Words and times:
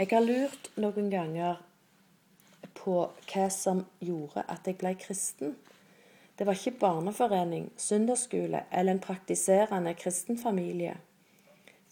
Jeg 0.00 0.08
har 0.14 0.22
lurt 0.24 0.70
noen 0.80 1.10
ganger 1.12 1.58
på 2.78 2.94
hva 3.28 3.42
som 3.52 3.82
gjorde 4.00 4.46
at 4.48 4.64
jeg 4.64 4.78
ble 4.80 4.94
kristen. 4.96 5.52
Det 6.38 6.46
var 6.48 6.56
ikke 6.56 6.80
barneforening, 6.80 7.66
søndagsskole 7.76 8.62
eller 8.72 8.96
en 8.96 9.02
praktiserende 9.04 9.92
kristenfamilie. 10.00 10.94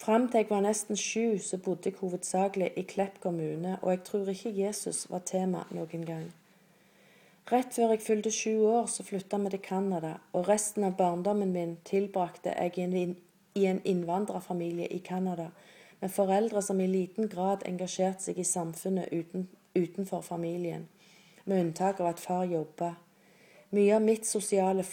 Fram 0.01 0.25
til 0.31 0.41
jeg 0.41 0.49
var 0.49 0.65
nesten 0.65 0.97
sju, 0.97 1.37
så 1.37 1.61
bodde 1.61 1.91
jeg 1.91 2.01
hovedsakelig 2.01 2.73
i 2.81 2.89
Klepp 2.89 3.21
kommune, 3.21 3.77
og 3.82 3.93
jeg 3.93 4.05
tror 4.09 4.32
ikke 4.32 4.56
Jesus 4.56 5.04
var 5.12 5.27
tema 5.29 5.66
noen 5.68 6.09
gang. 6.09 6.27
Rett 7.52 7.77
før 7.77 7.93
jeg 7.93 8.06
fylte 8.09 8.32
sju 8.32 8.54
år, 8.72 8.86
så 8.88 9.04
flytta 9.04 9.36
vi 9.45 9.52
til 9.52 9.66
Canada, 9.68 10.16
og 10.32 10.48
resten 10.48 10.88
av 10.88 10.96
barndommen 10.96 11.52
min 11.52 11.77
tilbrakte 11.84 12.56
jeg 12.56 12.79
i 13.52 13.68
en 13.68 13.84
innvandrerfamilie 13.84 14.88
i 14.96 15.04
Canada 15.04 15.52
med 16.01 16.12
foreldre 16.15 16.62
som 16.62 16.80
i 16.80 16.87
liten 16.87 17.29
grad 17.29 17.64
engasjerte 17.67 18.29
seg 18.29 18.39
i 18.39 18.46
samfunnet 18.46 19.12
uten, 19.12 19.49
utenfor 19.75 20.22
familien, 20.22 20.89
med 21.45 21.64
unntak 21.64 22.00
av 22.00 22.13
at 22.13 22.21
far 22.22 22.45
jobba. 22.45 22.95
Mye 23.71 23.96
av 23.96 24.05
mitt 24.05 24.27
sosiale, 24.27 24.85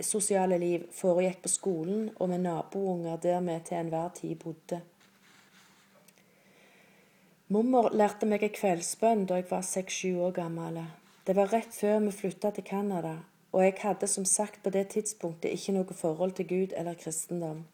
sosiale 0.00 0.58
liv 0.58 0.86
foregikk 0.94 1.42
på 1.44 1.52
skolen 1.52 2.06
og 2.16 2.30
med 2.30 2.44
nabounger 2.46 3.18
der 3.22 3.42
vi 3.44 3.58
til 3.64 3.80
enhver 3.80 4.14
tid 4.14 4.38
bodde. 4.44 4.80
Mormor 7.48 7.90
lærte 7.96 8.26
meg 8.28 8.42
en 8.44 8.52
kveldsbønn 8.52 9.24
da 9.28 9.38
jeg 9.38 9.48
var 9.48 9.62
seks-sju 9.64 10.18
år 10.20 10.34
gammel. 10.36 10.82
Det 11.24 11.36
var 11.36 11.48
rett 11.52 11.72
før 11.72 12.02
vi 12.04 12.12
flytta 12.12 12.50
til 12.52 12.64
Canada, 12.64 13.14
og 13.52 13.64
jeg 13.64 13.78
hadde 13.80 14.06
som 14.06 14.24
sagt 14.28 14.62
på 14.62 14.72
det 14.74 14.90
tidspunktet 14.92 15.56
ikke 15.56 15.74
noe 15.76 15.96
forhold 15.96 16.36
til 16.36 16.48
Gud 16.48 16.76
eller 16.76 16.96
kristendom. 17.00 17.64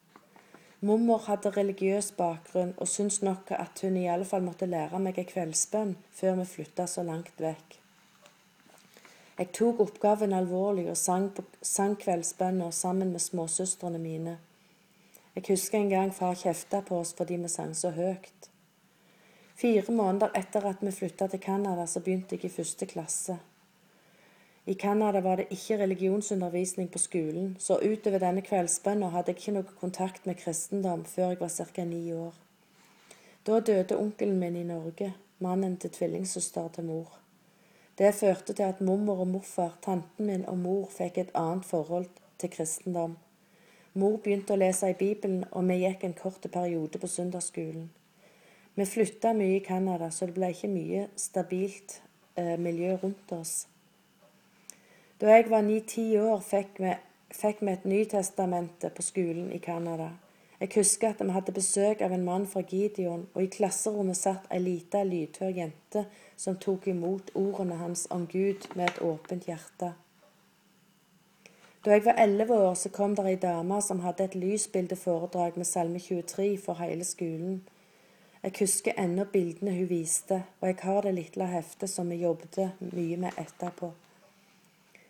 Mormor 0.85 1.23
hadde 1.25 1.49
religiøs 1.49 2.11
bakgrunn 2.13 2.75
og 2.77 2.87
syntes 2.91 3.23
nok 3.25 3.49
at 3.55 3.79
hun 3.81 3.95
i 3.97 4.05
alle 4.11 4.25
fall 4.29 4.43
måtte 4.45 4.67
lære 4.69 4.99
meg 5.01 5.17
en 5.17 5.25
kveldsbønn 5.31 5.95
før 6.13 6.35
vi 6.41 6.45
flytta 6.51 6.85
så 6.91 7.01
langt 7.07 7.41
vekk. 7.41 7.79
Jeg 9.39 9.49
tok 9.57 9.81
oppgaven 9.81 10.35
alvorlig 10.37 10.85
og 10.91 10.99
sang, 10.99 11.31
sang 11.65 11.95
kveldsbønner 12.03 12.69
sammen 12.71 13.15
med 13.15 13.23
småsøstrene 13.23 13.99
mine. 14.03 14.37
Jeg 15.35 15.47
husker 15.49 15.79
en 15.79 15.89
gang 15.89 16.13
far 16.13 16.37
kjefta 16.37 16.83
på 16.85 17.01
oss 17.01 17.15
fordi 17.17 17.41
vi 17.41 17.49
sang 17.49 17.73
så 17.73 17.89
høyt. 17.95 18.51
Fire 19.57 19.91
måneder 19.91 20.37
etter 20.37 20.69
at 20.69 20.85
vi 20.85 20.93
flytta 20.93 21.31
til 21.31 21.41
Canada, 21.41 21.87
så 21.87 21.99
begynte 21.99 22.37
jeg 22.37 22.45
i 22.45 22.55
første 22.59 22.85
klasse. 22.85 23.39
I 24.67 24.73
Canada 24.73 25.21
var 25.21 25.35
det 25.35 25.45
ikke 25.49 25.77
religionsundervisning 25.77 26.91
på 26.91 26.97
skolen, 26.97 27.57
så 27.59 27.77
utover 27.77 28.17
denne 28.17 28.41
kveldsbønna 28.41 29.11
hadde 29.13 29.29
jeg 29.31 29.37
ikke 29.37 29.51
noe 29.53 29.75
kontakt 29.81 30.25
med 30.25 30.39
kristendom 30.39 31.03
før 31.05 31.35
jeg 31.35 31.39
var 31.39 31.51
ca. 31.53 31.83
ni 31.85 32.13
år. 32.13 32.33
Da 33.45 33.59
døde 33.59 33.97
onkelen 33.97 34.39
min 34.39 34.55
i 34.55 34.63
Norge, 34.63 35.13
mannen 35.39 35.77
til 35.77 35.89
tvillingsøster 35.89 36.67
til 36.73 36.83
mor. 36.83 37.11
Det 37.97 38.15
førte 38.15 38.53
til 38.53 38.63
at 38.63 38.81
mormor 38.81 39.21
og 39.21 39.27
morfar, 39.27 39.77
tanten 39.81 40.25
min 40.25 40.47
og 40.49 40.57
mor 40.57 40.89
fikk 40.89 41.17
et 41.17 41.35
annet 41.35 41.65
forhold 41.65 42.09
til 42.37 42.49
kristendom. 42.49 43.17
Mor 43.93 44.17
begynte 44.17 44.57
å 44.57 44.59
lese 44.59 44.89
i 44.89 44.97
Bibelen, 44.97 45.45
og 45.51 45.69
vi 45.69 45.77
gikk 45.83 46.03
en 46.03 46.17
kort 46.17 46.49
periode 46.51 46.99
på 46.99 47.07
søndagsskolen. 47.07 47.85
Vi 48.75 48.85
flytta 48.85 49.31
mye 49.37 49.61
i 49.61 49.63
Canada, 49.63 50.09
så 50.09 50.25
det 50.25 50.35
ble 50.35 50.49
ikke 50.51 50.73
mye 50.73 51.05
stabilt 51.15 52.01
eh, 52.35 52.57
miljø 52.57 52.97
rundt 53.03 53.31
oss. 53.31 53.67
Da 55.21 55.29
jeg 55.31 55.45
var 55.49 55.61
ni-ti 55.63 56.17
år, 56.19 56.41
fikk 56.43 56.79
vi, 56.83 56.89
fikk 57.31 57.61
vi 57.63 57.71
et 57.71 57.85
Nytestamente 57.87 58.89
på 58.91 59.01
skolen 59.01 59.47
i 59.55 59.61
Canada. 59.63 60.09
Jeg 60.59 60.73
husker 60.75 61.13
at 61.13 61.21
vi 61.23 61.31
hadde 61.31 61.53
besøk 61.55 62.01
av 62.03 62.11
en 62.11 62.25
mann 62.25 62.47
fra 62.51 62.59
Gideon, 62.67 63.23
og 63.33 63.43
i 63.43 63.47
klasserommet 63.53 64.19
satt 64.19 64.51
ei 64.51 64.59
lita, 64.59 65.05
lydhør 65.07 65.55
jente 65.55 66.03
som 66.35 66.59
tok 66.59 66.89
imot 66.91 67.31
ordene 67.31 67.79
hans 67.79 68.07
om 68.11 68.27
Gud 68.27 68.67
med 68.75 68.89
et 68.89 69.01
åpent 69.07 69.47
hjerte. 69.47 69.93
Da 71.85 71.95
jeg 71.95 72.05
var 72.05 72.19
elleve 72.19 72.59
år, 72.67 72.75
så 72.75 72.91
kom 72.91 73.15
det 73.15 73.29
ei 73.29 73.39
dame 73.39 73.79
som 73.81 74.03
hadde 74.03 74.27
et 74.27 74.35
lysbildeforedrag 74.35 75.55
med 75.55 75.71
Salme 75.71 75.99
23 75.99 76.57
for 76.59 76.83
hele 76.83 77.07
skolen. 77.07 77.61
Jeg 78.43 78.59
husker 78.59 78.99
ennå 78.99 79.31
bildene 79.31 79.79
hun 79.79 79.89
viste, 79.89 80.43
og 80.59 80.73
jeg 80.73 80.83
har 80.83 81.05
det 81.07 81.19
lille 81.23 81.53
heftet 81.55 81.89
som 81.89 82.11
vi 82.11 82.25
jobbet 82.25 82.65
mye 82.91 83.21
med 83.21 83.39
etterpå. 83.39 83.95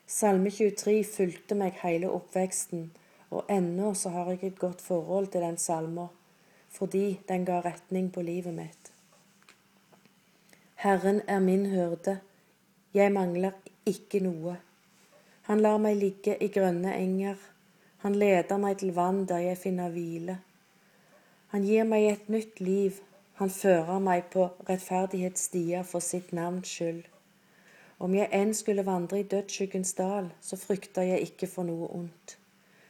Salme 0.08 0.52
23 0.54 1.00
fulgte 1.04 1.56
meg 1.58 1.80
hele 1.82 2.12
oppveksten, 2.14 2.92
og 3.34 3.48
ennå 3.50 3.94
så 3.98 4.12
har 4.14 4.28
jeg 4.30 4.44
et 4.52 4.60
godt 4.60 4.82
forhold 4.86 5.32
til 5.34 5.42
den 5.42 5.58
salma, 5.58 6.08
fordi 6.70 7.20
den 7.30 7.46
ga 7.46 7.58
retning 7.66 8.12
på 8.14 8.22
livet 8.22 8.54
mitt. 8.54 8.92
Herren 10.76 11.22
er 11.28 11.40
min 11.40 11.66
hyrde, 11.72 12.20
jeg 12.94 13.12
mangler 13.12 13.58
ikke 13.86 14.22
noe. 14.22 14.60
Han 15.50 15.66
lar 15.66 15.82
meg 15.82 15.98
ligge 15.98 16.38
i 16.38 16.52
grønne 16.54 16.94
enger, 16.94 17.42
han 18.06 18.14
leder 18.22 18.62
meg 18.62 18.78
til 18.78 18.94
vann 18.94 19.26
der 19.26 19.42
jeg 19.42 19.58
finner 19.58 19.90
hvile. 19.90 20.38
Han 21.50 21.66
gir 21.66 21.90
meg 21.90 22.12
et 22.12 22.30
nytt 22.30 22.62
liv, 22.62 23.02
han 23.42 23.50
fører 23.50 23.98
meg 24.00 24.30
på 24.30 24.52
rettferdighetsstier 24.70 25.82
for 25.84 26.06
sitt 26.06 26.30
navns 26.30 26.70
skyld. 26.70 27.15
Om 28.00 28.16
jeg 28.16 28.28
enn 28.36 28.54
skulle 28.54 28.86
vandre 28.86 29.20
i 29.20 29.28
dødsskyggens 29.32 29.94
dal, 29.94 30.32
så 30.42 30.58
frykter 30.60 31.02
jeg 31.02 31.30
ikke 31.30 31.48
for 31.48 31.64
noe 31.64 31.88
ondt. 31.96 32.38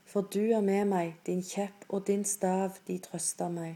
For 0.06 0.22
du 0.22 0.40
er 0.54 0.62
med 0.62 0.86
meg, 0.90 1.16
din 1.26 1.44
kjepp 1.46 1.86
og 1.90 2.08
din 2.08 2.24
stav, 2.26 2.80
de 2.88 2.98
trøster 3.04 3.50
meg. 3.50 3.76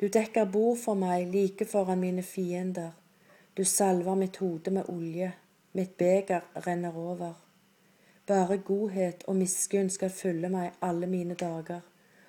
Du 0.00 0.08
dekker 0.08 0.50
bord 0.50 0.80
for 0.82 0.98
meg 0.98 1.28
like 1.32 1.64
foran 1.64 2.00
mine 2.00 2.22
fiender. 2.22 2.90
Du 3.56 3.64
salver 3.64 4.14
mitt 4.14 4.36
hode 4.36 4.70
med 4.70 4.88
olje, 4.88 5.32
mitt 5.72 5.96
beger 5.96 6.44
renner 6.66 6.96
over. 6.96 7.32
Bare 8.26 8.58
godhet 8.58 9.24
og 9.26 9.36
miskunn 9.36 9.90
skal 9.90 10.10
følge 10.10 10.48
meg 10.48 10.72
alle 10.82 11.06
mine 11.06 11.34
dager, 11.34 11.80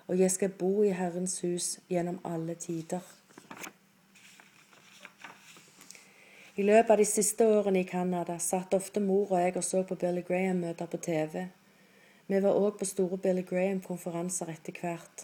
og 0.08 0.20
jeg 0.20 0.32
skal 0.32 0.56
bo 0.60 0.84
i 0.84 0.92
Herrens 0.96 1.40
hus 1.42 1.80
gjennom 1.90 2.20
alle 2.24 2.56
tider. 2.56 3.23
I 6.54 6.62
løpet 6.62 6.92
av 6.94 7.00
de 7.02 7.06
siste 7.10 7.46
årene 7.50 7.82
i 7.82 7.86
Canada 7.90 8.36
satt 8.38 8.76
ofte 8.78 9.02
mor 9.02 9.32
og 9.32 9.40
jeg 9.42 9.56
og 9.58 9.64
så 9.66 9.80
på 9.90 9.96
Billy 9.98 10.22
Graham-møter 10.28 10.86
på 10.86 11.00
TV. 11.02 11.48
Vi 12.30 12.42
var 12.46 12.60
òg 12.60 12.78
på 12.78 12.86
store 12.86 13.18
Billy 13.18 13.42
Graham-konferanser 13.50 14.52
etter 14.54 14.78
hvert. 14.78 15.24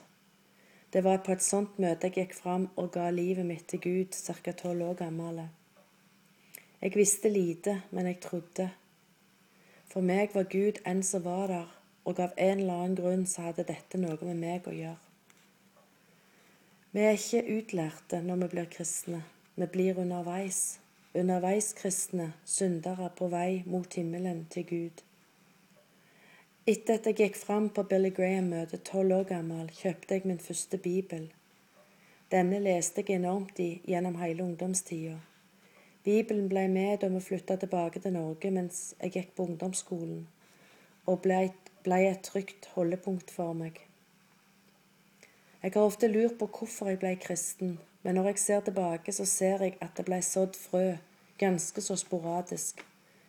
Det 0.89 1.03
var 1.05 1.21
på 1.21 1.35
et 1.35 1.45
sånt 1.45 1.77
møte 1.77 2.09
jeg 2.09 2.15
gikk 2.15 2.33
fram 2.33 2.65
og 2.81 2.89
ga 2.97 3.11
livet 3.13 3.45
mitt 3.45 3.67
til 3.69 3.83
Gud, 3.83 4.17
ca. 4.17 4.55
tolv 4.63 4.87
år 4.87 4.97
gammel. 5.03 5.43
Jeg 6.81 6.97
visste 6.97 7.29
lite, 7.29 7.77
men 7.91 8.09
jeg 8.09 8.21
trodde. 8.25 8.71
For 9.93 10.01
meg 10.01 10.33
var 10.33 10.49
Gud 10.49 10.81
en 10.81 11.05
som 11.05 11.27
var 11.29 11.47
der, 11.53 11.79
og 12.09 12.25
av 12.25 12.33
en 12.37 12.57
eller 12.57 12.73
annen 12.73 12.97
grunn 12.97 13.29
så 13.29 13.51
hadde 13.51 13.69
dette 13.69 14.01
noe 14.01 14.17
med 14.25 14.41
meg 14.41 14.65
å 14.65 14.73
gjøre. 14.73 14.97
Vi 16.97 17.05
er 17.05 17.21
ikke 17.21 17.47
utlærte 17.59 18.25
når 18.25 18.45
vi 18.47 18.53
blir 18.57 18.75
kristne, 18.79 19.25
vi 19.53 19.69
blir 19.69 20.01
underveis 20.01 20.79
underveiskristne 21.13 22.33
syndere 22.45 23.09
på 23.17 23.27
vei 23.27 23.63
mot 23.65 23.93
himmelen 23.93 24.45
til 24.53 24.65
Gud. 24.69 25.01
Etter 26.69 26.99
at 26.99 27.07
jeg 27.09 27.17
gikk 27.17 27.37
fram 27.39 27.71
på 27.73 27.83
Billy 27.89 28.11
Graham-møtet 28.13 28.83
tolv 28.85 29.15
år 29.15 29.23
gammel, 29.31 29.71
kjøpte 29.73 30.13
jeg 30.19 30.29
min 30.29 30.41
første 30.43 30.77
bibel. 30.77 31.31
Denne 32.29 32.59
leste 32.61 33.01
jeg 33.01 33.17
enormt 33.17 33.57
i 33.59 33.81
gjennom 33.89 34.19
hele 34.21 34.43
ungdomstida. 34.45 35.17
Bibelen 36.05 36.45
ble 36.49 36.67
med 36.69 37.01
da 37.01 37.09
vi 37.09 37.23
flytta 37.25 37.57
tilbake 37.57 37.99
til 38.03 38.13
Norge 38.13 38.51
mens 38.53 38.93
jeg 39.01 39.15
gikk 39.17 39.33
på 39.35 39.49
ungdomsskolen, 39.49 40.27
og 41.09 41.21
ble, 41.25 41.41
et 41.89 42.21
trygt 42.23 42.69
holdepunkt 42.75 43.33
for 43.33 43.57
meg. 43.57 43.81
Jeg 45.63 45.73
har 45.73 45.81
ofte 45.81 46.07
lurt 46.07 46.37
på 46.37 46.47
hvorfor 46.53 46.93
jeg 46.93 47.01
ble 47.01 47.15
kristen, 47.19 47.79
men 48.03 48.15
når 48.15 48.31
jeg 48.31 48.39
ser 48.39 48.59
tilbake, 48.59 49.11
så 49.11 49.25
ser 49.25 49.63
jeg 49.63 49.77
at 49.81 49.97
det 49.97 50.05
ble 50.07 50.21
sådd 50.23 50.55
frø, 50.55 50.97
ganske 51.39 51.81
så 51.81 51.95
sporadisk. 51.99 52.85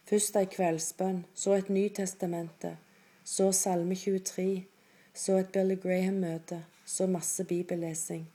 Først 0.06 0.36
ei 0.38 0.46
kveldsbønn, 0.50 1.24
så 1.34 1.54
et 1.54 1.70
Nytestamentet, 1.70 2.78
så 3.24 3.50
Salme 3.52 3.94
23, 3.94 4.64
så 5.14 5.38
et 5.38 5.52
Billy 5.54 5.76
Graham-møte, 5.82 6.64
så 6.86 7.06
masse 7.06 7.44
bibellesing. 7.44 8.26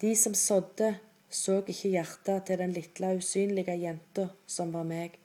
De 0.00 0.16
som 0.16 0.34
sådde, 0.34 0.94
så 1.30 1.62
ikke 1.66 1.88
hjertet 1.88 2.44
til 2.46 2.58
den 2.58 2.72
lille, 2.72 3.14
usynlige 3.16 3.76
jenta 3.76 4.28
som 4.46 4.72
var 4.72 4.84
meg. 4.88 5.18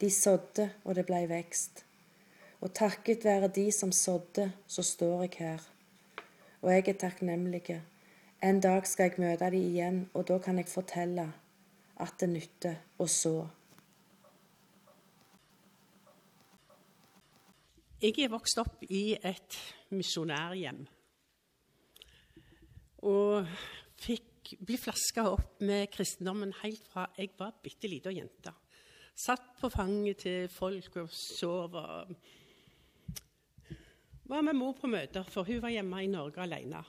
De 0.00 0.10
sådde, 0.10 0.70
og 0.84 0.94
det 0.94 1.06
blei 1.06 1.24
vekst. 1.28 1.84
Og 2.60 2.72
takket 2.74 3.24
være 3.24 3.48
de 3.48 3.70
som 3.72 3.92
sådde, 3.92 4.52
så 4.66 4.82
står 4.82 5.22
jeg 5.22 5.34
her. 5.38 5.66
Og 6.62 6.72
jeg 6.72 6.88
er 6.88 7.00
takknemlig 7.00 7.80
en 8.44 8.60
dag 8.60 8.84
skal 8.84 9.08
jeg 9.08 9.22
møte 9.22 9.46
dem 9.48 9.54
igjen, 9.56 9.98
og 10.12 10.26
da 10.28 10.36
kan 10.42 10.58
jeg 10.60 10.68
fortelle 10.68 11.24
at 12.04 12.16
det 12.20 12.28
nytter 12.28 12.74
å 13.00 13.06
så. 13.08 13.38
Jeg 18.02 18.18
er 18.20 18.28
vokst 18.34 18.58
opp 18.60 18.82
i 18.92 19.14
et 19.16 19.56
misjonærhjem. 19.96 20.82
Og 23.08 23.48
fikk 24.04 24.52
bli 24.60 24.76
flaska 24.76 25.24
opp 25.30 25.62
med 25.64 25.88
kristendommen 25.92 26.52
helt 26.60 26.84
fra 26.90 27.06
jeg 27.16 27.32
var 27.38 27.56
bitte 27.64 27.88
lita 27.88 28.12
jente. 28.12 28.52
Satt 29.14 29.54
på 29.60 29.70
fanget 29.72 30.20
til 30.26 30.48
folk 30.52 30.96
og 31.00 31.08
sov. 31.16 31.78
og 31.80 32.12
Var 34.28 34.44
med 34.44 34.56
mor 34.58 34.76
på 34.76 34.90
møter, 34.90 35.24
for 35.24 35.48
hun 35.48 35.62
var 35.62 35.72
hjemme 35.72 36.04
i 36.04 36.12
Norge 36.12 36.44
alene. 36.44 36.84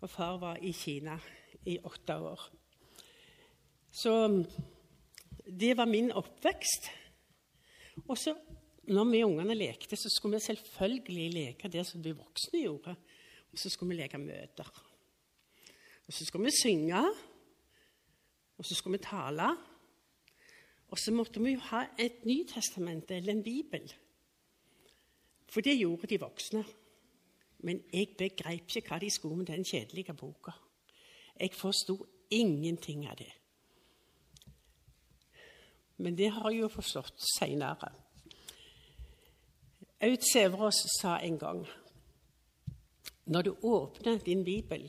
Og 0.00 0.10
far 0.10 0.38
var 0.40 0.60
i 0.64 0.72
Kina 0.72 1.18
i 1.68 1.76
åtte 1.84 2.16
år. 2.16 2.40
Så 3.92 4.12
det 5.44 5.74
var 5.76 5.90
min 5.90 6.12
oppvekst. 6.12 6.90
Og 8.08 8.18
så, 8.18 8.34
når 8.88 9.10
vi 9.10 9.24
ungene 9.24 9.54
lekte, 9.54 9.96
så 9.96 10.08
skulle 10.08 10.38
vi 10.38 10.46
selvfølgelig 10.46 11.32
leke 11.34 11.68
det 11.68 11.84
som 11.86 12.04
vi 12.04 12.14
voksne 12.16 12.62
gjorde. 12.62 12.94
Og 13.52 13.58
så 13.58 13.70
skulle 13.70 13.92
vi 13.92 14.00
leke 14.02 14.18
møter. 14.18 14.70
Og 16.06 16.12
så 16.14 16.24
skulle 16.24 16.48
vi 16.48 16.56
synge. 16.62 17.02
Og 18.58 18.64
så 18.64 18.74
skulle 18.74 18.98
vi 18.98 19.04
tale. 19.04 19.50
Og 20.90 20.98
så 20.98 21.12
måtte 21.14 21.42
vi 21.42 21.54
jo 21.54 21.62
ha 21.70 21.84
et 21.98 22.24
Nytestament 22.26 23.10
eller 23.10 23.32
en 23.32 23.42
bibel. 23.42 23.92
For 25.50 25.60
det 25.60 25.78
gjorde 25.78 26.08
de 26.10 26.20
voksne. 26.20 26.64
Men 27.62 27.82
jeg 27.92 28.14
begrep 28.18 28.76
ikke 28.76 28.88
hva 28.88 28.98
de 29.02 29.10
skulle 29.12 29.36
med 29.42 29.50
den 29.52 29.64
kjedelige 29.64 30.14
boka. 30.14 30.52
Jeg 31.40 31.54
forsto 31.56 31.96
ingenting 32.30 33.06
av 33.08 33.16
det. 33.18 33.32
Men 36.00 36.16
det 36.16 36.30
har 36.32 36.50
jeg 36.50 36.62
jo 36.62 36.72
forstått 36.72 37.20
seinere. 37.36 37.90
Aud 40.00 40.24
Sæverås 40.24 40.80
sa 41.00 41.18
en 41.20 41.38
gang 41.38 41.66
når 43.30 43.42
du 43.42 43.50
åpner 43.62 44.18
din 44.18 44.44
bibel, 44.44 44.88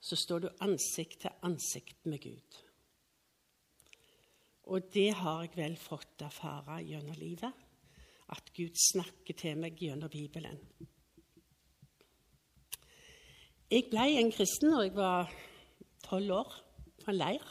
så 0.00 0.16
står 0.16 0.38
du 0.38 0.48
ansikt 0.60 1.20
til 1.24 1.30
ansikt 1.42 2.06
med 2.06 2.20
Gud. 2.22 2.58
Og 4.70 4.92
det 4.94 5.10
har 5.14 5.42
jeg 5.42 5.56
vel 5.56 5.74
fått 5.80 6.22
erfare 6.22 6.78
gjennom 6.84 7.16
livet. 7.18 7.50
At 8.32 8.52
Gud 8.56 8.76
snakker 8.92 9.36
til 9.36 9.58
meg 9.58 9.80
gjennom 9.80 10.12
Bibelen. 10.12 10.60
Jeg 13.72 13.86
ble 13.88 14.04
en 14.20 14.32
kristen 14.32 14.74
da 14.74 14.82
jeg 14.84 14.92
var 14.96 15.30
tolv 16.04 16.32
år, 16.36 16.50
fra 17.00 17.12
en 17.14 17.18
leir. 17.18 17.46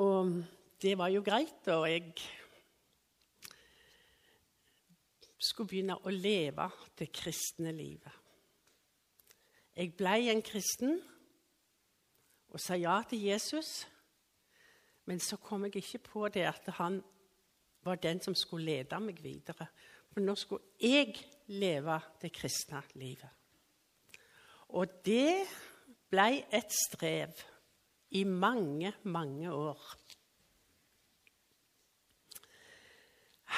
Og 0.00 0.32
det 0.80 0.94
var 0.98 1.12
jo 1.12 1.20
greit, 1.26 1.68
og 1.68 1.84
jeg 1.90 2.14
skulle 5.38 5.68
begynne 5.68 5.98
å 6.00 6.14
leve 6.14 6.70
det 6.98 7.10
kristne 7.12 7.74
livet. 7.76 8.14
Jeg 9.76 9.92
ble 9.98 10.16
en 10.32 10.42
kristen 10.42 10.96
og 12.48 12.60
sa 12.62 12.74
ja 12.78 12.96
til 13.06 13.28
Jesus. 13.28 13.84
Men 15.08 15.20
så 15.20 15.38
kom 15.40 15.68
jeg 15.68 15.76
ikke 15.80 16.02
på 16.08 16.28
det 16.32 16.48
at 16.48 16.66
han 16.80 17.02
var 17.84 18.00
den 18.00 18.20
som 18.20 18.34
skulle 18.36 18.72
lede 18.72 18.98
meg 19.00 19.20
videre. 19.22 19.68
For 20.12 20.24
nå 20.24 20.34
skulle 20.36 20.74
jeg 20.82 21.14
leve 21.52 22.00
det 22.20 22.32
kristne 22.34 22.82
livet. 22.98 23.37
Og 24.68 24.90
det 25.06 25.46
ble 26.12 26.28
et 26.54 26.74
strev 26.74 27.40
i 28.16 28.24
mange, 28.24 28.92
mange 29.08 29.52
år. 29.52 29.94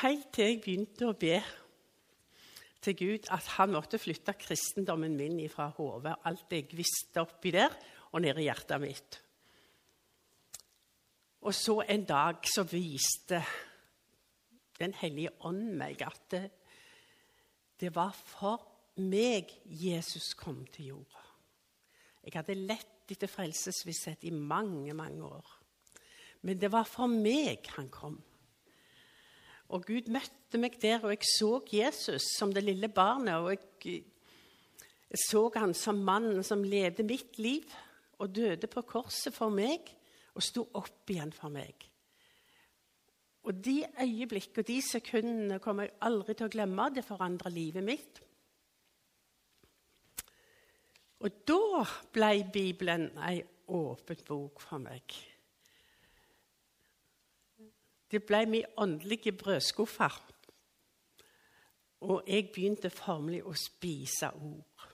Helt 0.01 0.31
til 0.33 0.47
jeg 0.47 0.61
begynte 0.63 1.11
å 1.11 1.17
be 1.19 1.41
til 2.81 2.97
Gud 2.97 3.27
at 3.35 3.49
han 3.59 3.75
måtte 3.75 4.01
flytte 4.01 4.37
kristendommen 4.41 5.17
min 5.19 5.43
fra 5.53 5.69
hodet, 5.77 6.15
alt 6.25 6.55
jeg 6.55 6.71
visste 6.79 7.21
oppi 7.21 7.53
der, 7.55 7.75
og 8.15 8.23
ned 8.25 8.39
i 8.41 8.47
hjertet 8.47 8.81
mitt. 8.83 9.19
Og 11.45 11.55
så 11.57 11.81
en 11.89 12.05
dag 12.05 12.47
så 12.49 12.65
viste 12.69 13.43
Den 14.81 14.95
hellige 14.97 15.35
ånd 15.45 15.75
meg 15.77 16.01
at 16.01 16.23
det, 16.33 16.47
det 17.77 17.91
var 17.93 18.15
for 18.17 18.70
meg 19.01 19.53
Jesus 19.65 20.33
kom 20.39 20.63
til 20.73 20.93
jorda. 20.93 21.25
Jeg 22.25 22.37
hadde 22.37 22.59
lett 22.59 23.11
etter 23.11 23.31
frelsesvisshet 23.31 24.27
i 24.29 24.33
mange, 24.35 24.93
mange 24.95 25.25
år. 25.27 25.57
Men 26.47 26.61
det 26.61 26.71
var 26.73 26.89
for 26.89 27.11
meg 27.11 27.67
han 27.77 27.89
kom. 27.93 28.19
Og 29.71 29.85
Gud 29.87 30.09
møtte 30.11 30.59
meg 30.59 30.79
der, 30.83 31.03
og 31.05 31.13
jeg 31.15 31.27
så 31.31 31.51
Jesus 31.73 32.33
som 32.37 32.53
det 32.55 32.65
lille 32.67 32.91
barnet. 32.91 33.39
Og 33.39 33.53
jeg, 33.55 34.03
jeg 35.11 35.23
så 35.29 35.45
han 35.57 35.75
som 35.77 36.03
mannen 36.07 36.43
som 36.47 36.65
levde 36.67 37.07
mitt 37.07 37.39
liv 37.39 37.69
og 38.21 38.35
døde 38.35 38.71
på 38.71 38.83
korset 38.89 39.35
for 39.35 39.53
meg 39.55 39.93
og 40.35 40.45
sto 40.45 40.67
opp 40.79 41.11
igjen 41.11 41.33
for 41.35 41.53
meg. 41.53 41.87
Og 43.49 43.57
de 43.65 43.83
øyeblikk 44.03 44.59
og 44.61 44.67
de 44.69 44.81
sekundene 44.85 45.61
kommer 45.63 45.87
jeg 45.87 45.97
aldri 46.05 46.37
til 46.37 46.51
å 46.51 46.53
glemme. 46.53 46.91
Det 46.93 47.07
forandra 47.07 47.53
livet 47.53 47.85
mitt. 47.87 48.21
Og 51.21 51.43
da 51.49 51.85
ble 52.13 52.31
Bibelen 52.53 53.11
ei 53.29 53.43
åpen 53.69 54.23
bok 54.27 54.63
for 54.65 54.81
meg. 54.83 55.17
Det 58.11 58.23
ble 58.27 58.47
min 58.47 58.71
åndelige 58.77 59.33
brødskuffe. 59.33 60.09
Og 62.01 62.25
jeg 62.27 62.49
begynte 62.55 62.91
formelig 62.91 63.43
å 63.45 63.53
spise 63.55 64.33
ord. 64.33 64.87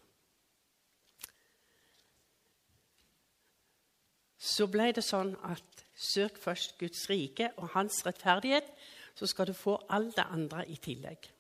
Så 4.37 4.67
ble 4.71 4.91
det 4.95 5.05
sånn 5.05 5.33
at 5.47 5.85
søk 5.95 6.37
først 6.43 6.77
Guds 6.79 7.07
rike 7.11 7.53
og 7.57 7.71
hans 7.75 8.03
rettferdighet, 8.07 8.69
så 9.17 9.27
skal 9.31 9.49
du 9.49 9.55
få 9.57 9.79
alt 9.89 10.17
det 10.19 10.27
andre 10.27 10.67
i 10.69 10.77
tillegg. 10.83 11.31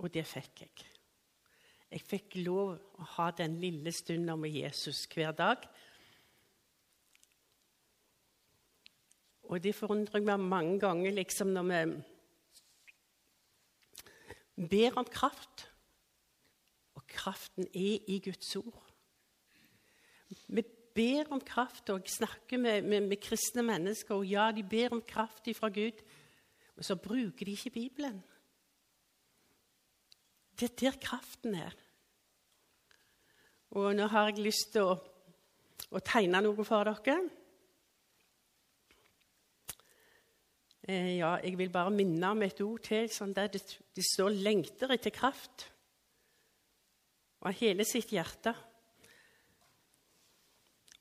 Og 0.00 0.08
det 0.14 0.24
fikk 0.26 0.64
jeg. 0.64 0.89
Jeg 1.90 2.04
fikk 2.06 2.36
lov 2.44 2.76
å 2.78 3.06
ha 3.16 3.30
den 3.34 3.56
lille 3.58 3.90
stunden 3.92 4.38
med 4.38 4.54
Jesus 4.54 5.08
hver 5.10 5.32
dag. 5.34 5.64
Og 9.50 9.58
det 9.58 9.74
forundrer 9.74 10.22
meg 10.22 10.38
mange 10.38 10.78
ganger 10.78 11.16
liksom 11.16 11.50
når 11.56 11.66
vi 11.70 11.80
ber 14.70 15.00
om 15.02 15.08
kraft. 15.10 15.66
Og 16.94 17.02
kraften 17.10 17.66
er 17.74 17.98
i 18.06 18.20
Guds 18.22 18.54
ord. 18.60 18.86
Vi 20.46 20.62
ber 20.94 21.32
om 21.34 21.42
kraft 21.42 21.90
og 21.90 22.06
snakker 22.06 22.58
med, 22.58 22.82
med, 22.86 23.08
med 23.10 23.18
kristne 23.22 23.62
mennesker, 23.66 24.14
og 24.14 24.26
ja, 24.30 24.50
de 24.54 24.62
ber 24.62 24.94
om 24.94 25.02
kraft 25.02 25.48
fra 25.56 25.68
Gud, 25.74 25.98
men 26.76 26.86
så 26.86 26.94
bruker 26.96 27.46
de 27.46 27.50
ikke 27.56 27.70
Bibelen. 27.74 28.22
Det 30.60 30.68
er 30.68 30.80
der 30.80 30.96
kraften 31.00 31.54
er. 31.54 31.74
Og 33.70 33.94
nå 33.96 34.06
har 34.12 34.28
jeg 34.28 34.42
lyst 34.44 34.74
til 34.74 34.84
å, 34.84 34.96
å 35.88 36.00
tegne 36.04 36.42
noe 36.44 36.64
for 36.66 36.84
dere. 36.84 37.20
Eh, 40.84 41.16
ja, 41.20 41.36
jeg 41.40 41.56
vil 41.56 41.70
bare 41.72 41.92
minne 41.94 42.32
om 42.34 42.42
et 42.44 42.60
ord 42.64 42.82
til. 42.84 43.08
Sånn 43.12 43.32
der 43.36 43.48
det, 43.52 43.62
det 43.96 44.04
står 44.04 44.36
'lengter 44.36 44.92
etter 44.92 45.14
kraft' 45.14 45.68
av 47.40 47.56
hele 47.56 47.84
sitt 47.88 48.12
hjerte. 48.12 48.52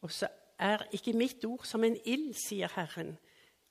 Og 0.02 0.12
så 0.12 0.30
er 0.60 0.88
ikke 0.96 1.18
mitt 1.18 1.44
ord 1.46 1.66
som 1.68 1.84
en 1.84 1.98
ild, 2.06 2.32
sier 2.40 2.72
Herren, 2.76 3.18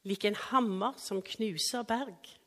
lik 0.04 0.24
en 0.24 0.36
hammer 0.36 0.98
som 1.00 1.22
knuser 1.24 1.86
berg. 1.88 2.37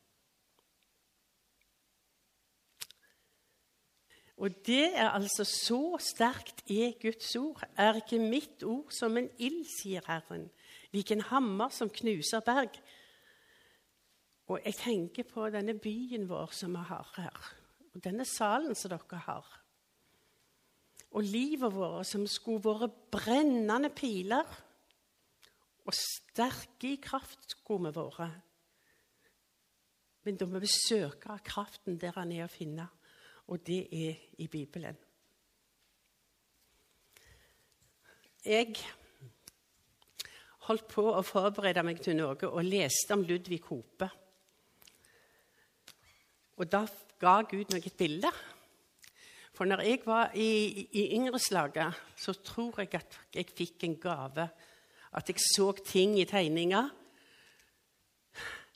Og 4.42 4.50
det 4.66 4.88
er 4.98 5.12
altså 5.12 5.46
så 5.46 6.00
sterkt 6.02 6.64
er 6.66 6.96
Guds 7.02 7.36
ord. 7.38 7.62
Er 7.78 8.00
ikke 8.00 8.18
mitt 8.18 8.64
ord 8.66 8.90
som 8.94 9.18
en 9.20 9.30
ild, 9.38 9.68
sier 9.70 10.02
Herren, 10.08 10.48
lik 10.96 11.12
en 11.14 11.22
hammer 11.30 11.70
som 11.70 11.92
knuser 11.94 12.42
berg. 12.46 12.80
Og 14.50 14.58
jeg 14.66 14.80
tenker 14.80 15.28
på 15.30 15.46
denne 15.54 15.76
byen 15.78 16.26
vår 16.30 16.56
som 16.58 16.74
vi 16.74 16.82
har 16.90 17.12
her, 17.20 17.52
og 17.94 18.02
denne 18.04 18.26
salen 18.26 18.76
som 18.76 18.92
dere 18.92 19.20
har. 19.28 19.46
Og 21.12 21.28
livet 21.28 21.76
vårt 21.76 22.10
som 22.10 22.26
skulle 22.28 22.64
vært 22.66 22.98
brennende 23.14 23.92
piler, 23.94 24.48
og 25.86 25.94
sterke 25.98 26.96
i 26.96 27.02
kraft 27.02 27.54
skulle 27.54 27.92
vi 27.92 28.00
vært. 28.00 28.42
Men 30.26 30.38
da 30.38 30.50
må 30.50 30.62
vi 30.62 30.70
søke 30.70 31.38
kraften 31.46 32.02
der 32.02 32.18
han 32.18 32.34
er 32.34 32.46
å 32.46 32.52
finne, 32.52 32.88
og 33.52 33.60
det 33.68 33.82
er 33.92 34.16
i 34.40 34.48
Bibelen. 34.48 34.96
Jeg 38.46 38.78
holdt 40.68 40.88
på 40.90 41.04
å 41.12 41.26
forberede 41.26 41.84
meg 41.84 42.00
til 42.02 42.16
noe 42.18 42.48
og 42.48 42.64
leste 42.64 43.18
om 43.18 43.26
Ludvig 43.28 43.60
Hope. 43.68 44.08
Og 46.58 46.72
da 46.72 46.86
ga 47.20 47.36
Gud 47.44 47.76
meg 47.76 47.86
et 47.86 48.00
bilde. 48.00 48.32
For 49.52 49.68
når 49.68 49.84
jeg 49.84 50.02
var 50.08 50.32
i, 50.34 50.88
i 50.96 51.06
yngreslaget, 51.20 52.00
så 52.16 52.34
tror 52.40 52.80
jeg 52.80 52.96
at 52.98 53.20
jeg 53.36 53.52
fikk 53.52 53.84
en 53.86 54.00
gave. 54.00 54.48
At 55.12 55.28
jeg 55.30 55.44
så 55.44 55.74
ting 55.84 56.16
i 56.22 56.30
tegninger 56.30 56.88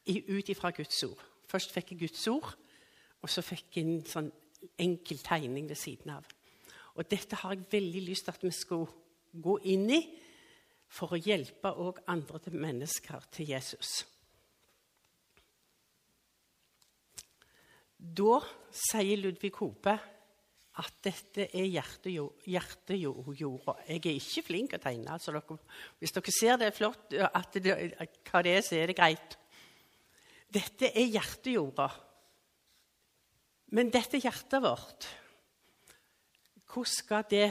ut 0.06 0.50
ifra 0.52 0.76
Guds 0.76 1.04
ord. 1.08 1.22
Først 1.48 1.72
fikk 1.72 1.94
jeg 1.94 2.06
Guds 2.06 2.28
ord, 2.28 2.58
og 3.24 3.32
så 3.32 3.42
fikk 3.42 3.80
jeg 3.80 3.88
en 3.88 4.02
sånn 4.10 4.34
enkel 4.80 5.20
tegning 5.24 5.68
ved 5.70 5.80
siden 5.80 6.14
av. 6.16 6.28
Og 6.96 7.08
dette 7.12 7.38
har 7.42 7.56
jeg 7.56 7.68
veldig 7.72 8.04
lyst 8.08 8.28
til 8.28 8.36
at 8.36 8.46
vi 8.46 8.54
skal 8.56 8.86
gå 9.36 9.58
inn 9.72 9.90
i 9.92 10.02
for 10.96 11.16
å 11.16 11.20
hjelpe 11.20 11.74
òg 11.82 12.04
andre 12.12 12.54
mennesker 12.54 13.26
til 13.36 13.52
Jesus. 13.52 14.04
Da 17.96 18.40
sier 18.76 19.20
Ludvig 19.20 19.56
Hope 19.60 19.96
at 20.76 20.98
dette 21.04 21.48
er 21.56 21.70
hjertejorda. 21.72 23.76
Jeg 23.88 24.02
er 24.02 24.10
ikke 24.12 24.44
flink 24.44 24.74
til 24.74 24.80
å 24.80 24.84
tegne. 24.84 25.16
Altså 25.16 25.32
dere, 25.32 25.58
hvis 26.02 26.16
dere 26.16 26.34
ser 26.36 26.60
det 26.60 26.70
er 26.70 26.76
flott, 26.76 27.06
det, 27.10 27.22
hva 28.28 28.42
det 28.44 28.58
er, 28.58 28.66
så 28.66 28.76
er 28.78 28.92
det 28.92 28.98
greit. 28.98 29.38
Dette 30.52 30.92
er 30.92 31.08
hjertejorda. 31.16 31.88
Men 33.76 33.92
dette 33.92 34.22
hjertet 34.24 34.64
vårt, 34.64 35.06
hvordan 36.72 36.92
skal 36.92 37.26
det 37.28 37.48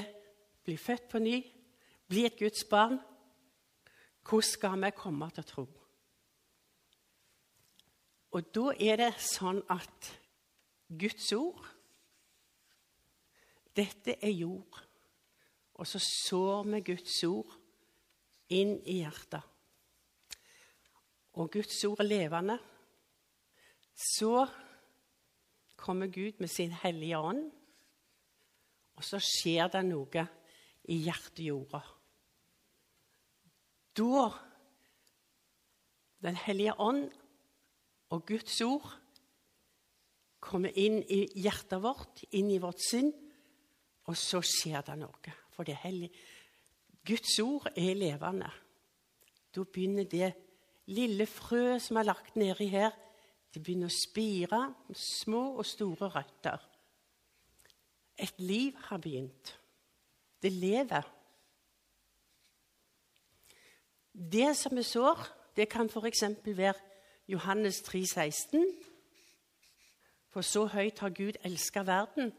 bli 0.64 0.76
født 0.80 1.10
på 1.12 1.20
ny, 1.20 1.42
bli 2.08 2.24
et 2.24 2.38
Guds 2.38 2.64
barn? 2.64 2.96
Hvordan 4.24 4.48
skal 4.48 4.78
vi 4.80 4.90
komme 4.96 5.28
til 5.34 5.44
å 5.44 5.50
tro? 5.50 5.64
Og 8.34 8.48
da 8.56 8.72
er 8.80 9.02
det 9.02 9.10
sånn 9.20 9.60
at 9.70 10.10
Guds 10.88 11.28
ord 11.36 11.70
Dette 13.74 14.14
er 14.22 14.30
jord. 14.30 14.76
Og 15.74 15.86
så 15.90 15.98
sår 15.98 16.68
vi 16.68 16.78
Guds 16.92 17.16
ord 17.26 17.56
inn 18.54 18.76
i 18.86 19.00
hjertet. 19.00 19.42
Og 21.34 21.50
Guds 21.56 21.80
ord 21.88 22.04
er 22.04 22.06
levende. 22.06 22.54
Så 23.98 24.44
kommer 25.84 26.08
Gud 26.08 26.40
med 26.40 26.48
sin 26.48 26.72
hellige 26.72 27.18
ånd, 27.20 27.44
og 28.96 29.04
så 29.04 29.20
skjer 29.20 29.68
det 29.74 29.82
noe 29.84 30.24
i 30.88 31.00
hjertejorda. 31.04 31.82
Da 33.94 34.26
Den 36.24 36.38
hellige 36.40 36.72
ånd 36.80 37.10
og 38.08 38.22
Guds 38.24 38.56
ord 38.64 38.86
kommer 40.40 40.72
inn 40.72 41.02
i 41.12 41.26
hjertet 41.36 41.82
vårt, 41.84 42.22
inn 42.32 42.48
i 42.48 42.60
vårt 42.62 42.80
sinn, 42.80 43.10
og 44.08 44.16
så 44.16 44.40
skjer 44.40 44.86
det 44.86 44.96
noe. 45.02 45.34
For 45.52 45.68
det 45.68 45.76
hellige 45.82 46.16
Guds 47.04 47.36
ord 47.44 47.68
er 47.76 47.92
levende. 47.98 48.48
Da 49.52 49.66
begynner 49.68 50.08
det 50.08 50.32
lille 50.88 51.26
frø 51.28 51.76
som 51.76 52.00
er 52.00 52.08
lagt 52.08 52.40
nedi 52.40 52.70
her, 52.72 52.96
det 53.54 53.62
begynner 53.62 53.90
å 53.90 53.94
spire 53.94 54.60
små 54.98 55.42
og 55.58 55.66
store 55.66 56.08
røtter. 56.10 56.62
Et 58.18 58.40
liv 58.42 58.74
har 58.88 58.98
begynt. 59.02 59.54
Det 60.42 60.52
lever. 60.52 61.06
Det 64.12 64.50
som 64.56 64.76
vi 64.76 64.82
sår, 64.82 65.22
det 65.56 65.68
kan 65.70 65.86
f.eks. 65.90 66.24
være 66.44 66.74
Johannes 67.28 67.80
3, 67.82 68.04
16. 68.06 68.66
For 70.30 70.42
så 70.42 70.66
høyt 70.66 70.98
har 70.98 71.14
Gud 71.14 71.38
elska 71.46 71.82
verden, 71.86 72.32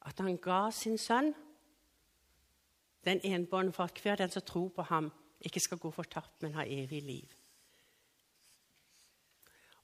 at 0.00 0.18
han 0.20 0.36
ga 0.40 0.70
sin 0.72 0.98
sønn 0.98 1.34
den 3.04 3.20
enbånden 3.24 3.72
for 3.72 3.84
at 3.84 4.00
hver 4.00 4.16
den 4.16 4.30
som 4.30 4.42
tror 4.42 4.68
på 4.68 4.82
ham, 4.82 5.12
ikke 5.40 5.60
skal 5.60 5.78
gå 5.78 5.90
fortapt, 5.90 6.42
men 6.42 6.54
ha 6.54 6.64
evig 6.66 7.02
liv. 7.02 7.28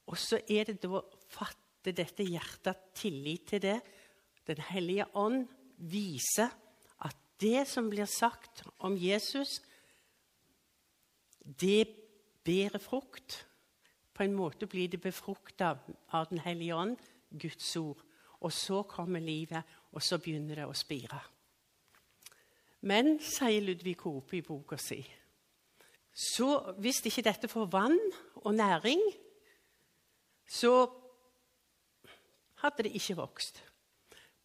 Og 0.06 0.18
så 0.18 0.38
er 0.48 0.68
det 0.68 0.80
da 0.82 0.92
å 0.98 1.04
fatte 1.32 1.94
dette 1.94 2.26
hjertet 2.26 2.90
tillit 2.98 3.46
til 3.50 3.62
det. 3.62 3.78
Den 4.46 4.62
hellige 4.68 5.08
ånd 5.18 5.46
viser 5.90 6.52
at 7.06 7.16
det 7.42 7.66
som 7.68 7.90
blir 7.90 8.08
sagt 8.10 8.62
om 8.86 8.96
Jesus, 8.98 9.58
det 11.42 11.86
bærer 12.46 12.82
frukt. 12.82 13.42
På 14.14 14.24
en 14.24 14.34
måte 14.34 14.68
blir 14.70 14.88
det 14.88 15.02
befrukta 15.02 15.74
av 16.14 16.30
Den 16.30 16.38
hellige 16.38 16.74
ånd, 16.74 16.96
Guds 17.30 17.76
ord. 17.76 18.00
Og 18.40 18.52
så 18.52 18.82
kommer 18.82 19.20
livet, 19.20 19.64
og 19.92 20.02
så 20.02 20.18
begynner 20.18 20.62
det 20.62 20.66
å 20.68 20.76
spire. 20.76 21.20
Men, 22.86 23.16
sier 23.18 23.64
Ludvig 23.64 23.96
Hope 24.04 24.36
i 24.36 24.44
boka 24.44 24.76
si, 24.78 25.00
så 26.16 26.74
hvis 26.80 27.02
ikke 27.08 27.24
dette 27.26 27.48
får 27.50 27.66
vann 27.72 27.98
og 28.44 28.54
næring, 28.56 29.02
så 30.46 30.72
hadde 32.62 32.86
det 32.86 32.94
ikke 32.96 33.18
vokst. 33.18 33.60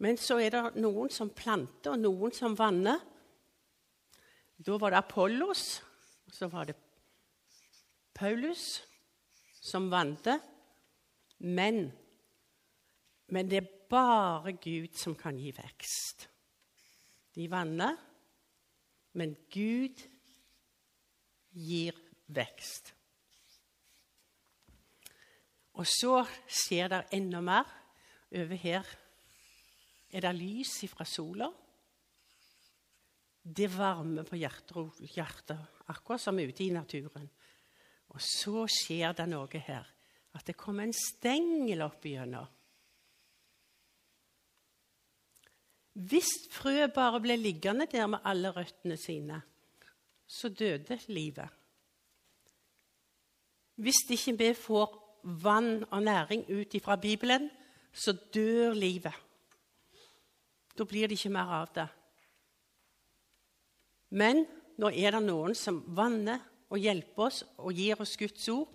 Men 0.01 0.17
så 0.17 0.39
er 0.41 0.53
det 0.53 0.81
noen 0.81 1.11
som 1.13 1.29
planter, 1.29 1.93
og 1.93 2.01
noen 2.01 2.33
som 2.33 2.57
vanner. 2.57 3.01
Da 4.61 4.77
var 4.81 4.93
det 4.93 5.01
Apollos, 5.01 5.65
og 6.25 6.33
så 6.35 6.49
var 6.49 6.69
det 6.69 6.77
Paulus 8.17 8.81
som 9.61 9.89
vante. 9.93 10.39
Men, 11.41 11.83
men 13.29 13.49
det 13.49 13.61
er 13.61 13.71
bare 13.89 14.53
Gud 14.61 14.97
som 14.97 15.15
kan 15.17 15.37
gi 15.37 15.53
vekst. 15.53 16.27
De 17.35 17.45
vanner, 17.49 17.95
men 19.17 19.35
Gud 19.53 20.01
gir 21.51 21.97
vekst. 22.31 22.93
Og 25.79 25.87
så 25.87 26.21
skjer 26.47 26.91
det 26.91 27.05
enda 27.15 27.41
mer. 27.43 27.67
Over 28.31 28.59
her 28.59 28.87
er 30.11 30.25
det 30.25 30.33
lys 30.37 30.77
fra 30.91 31.07
sola. 31.07 31.49
Det 33.41 33.67
varmer 33.73 34.27
på 34.27 34.37
hjertet, 34.37 35.57
akkurat 35.89 36.21
som 36.21 36.39
ute 36.39 36.63
i 36.63 36.71
naturen. 36.73 37.29
Og 38.11 38.21
så 38.21 38.65
skjer 38.69 39.15
det 39.17 39.27
noe 39.31 39.61
her. 39.65 39.87
At 40.35 40.47
det 40.47 40.59
kommer 40.59 40.87
en 40.87 40.95
stengel 40.95 41.81
opp 41.83 42.05
igjennom. 42.07 42.47
Hvis 45.91 46.29
frøet 46.53 46.93
bare 46.95 47.19
ble 47.19 47.35
liggende 47.35 47.87
der 47.91 48.07
med 48.07 48.23
alle 48.23 48.53
røttene 48.55 48.95
sine, 48.99 49.41
så 50.23 50.47
døde 50.47 50.95
livet. 51.11 51.49
Hvis 53.75 53.99
ikke 54.09 54.37
vi 54.39 54.53
får 54.55 55.00
vann 55.23 55.83
og 55.89 56.03
næring 56.03 56.45
ut 56.49 56.75
fra 56.83 56.95
Bibelen, 56.95 57.49
så 57.93 58.13
dør 58.33 58.73
livet. 58.73 59.13
Da 60.77 60.83
blir 60.83 61.07
det 61.07 61.19
ikke 61.19 61.33
mer 61.33 61.51
av 61.61 61.73
det. 61.75 61.87
Men 64.11 64.45
nå 64.79 64.91
er 64.91 65.15
det 65.15 65.23
noen 65.23 65.55
som 65.55 65.81
vanner 65.95 66.41
og 66.71 66.79
hjelper 66.79 67.27
oss 67.27 67.43
og 67.59 67.75
gir 67.75 67.99
oss 68.01 68.17
Guds 68.19 68.47
ord, 68.51 68.71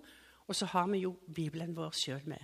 og 0.47 0.55
så 0.55 0.69
har 0.71 0.87
vi 0.91 1.03
jo 1.03 1.15
Bibelen 1.27 1.75
vår 1.75 1.95
sjøl 1.97 2.23
med. 2.29 2.43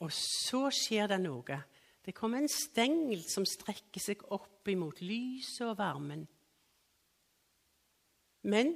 Og 0.00 0.12
så 0.14 0.68
skjer 0.72 1.10
det 1.10 1.20
noe. 1.20 1.58
Det 2.00 2.14
kommer 2.16 2.40
en 2.40 2.50
stengel 2.50 3.20
som 3.28 3.44
strekker 3.44 4.00
seg 4.00 4.22
opp 4.32 4.68
imot 4.72 5.02
lyset 5.04 5.66
og 5.68 5.76
varmen. 5.78 6.24
Men 8.48 8.72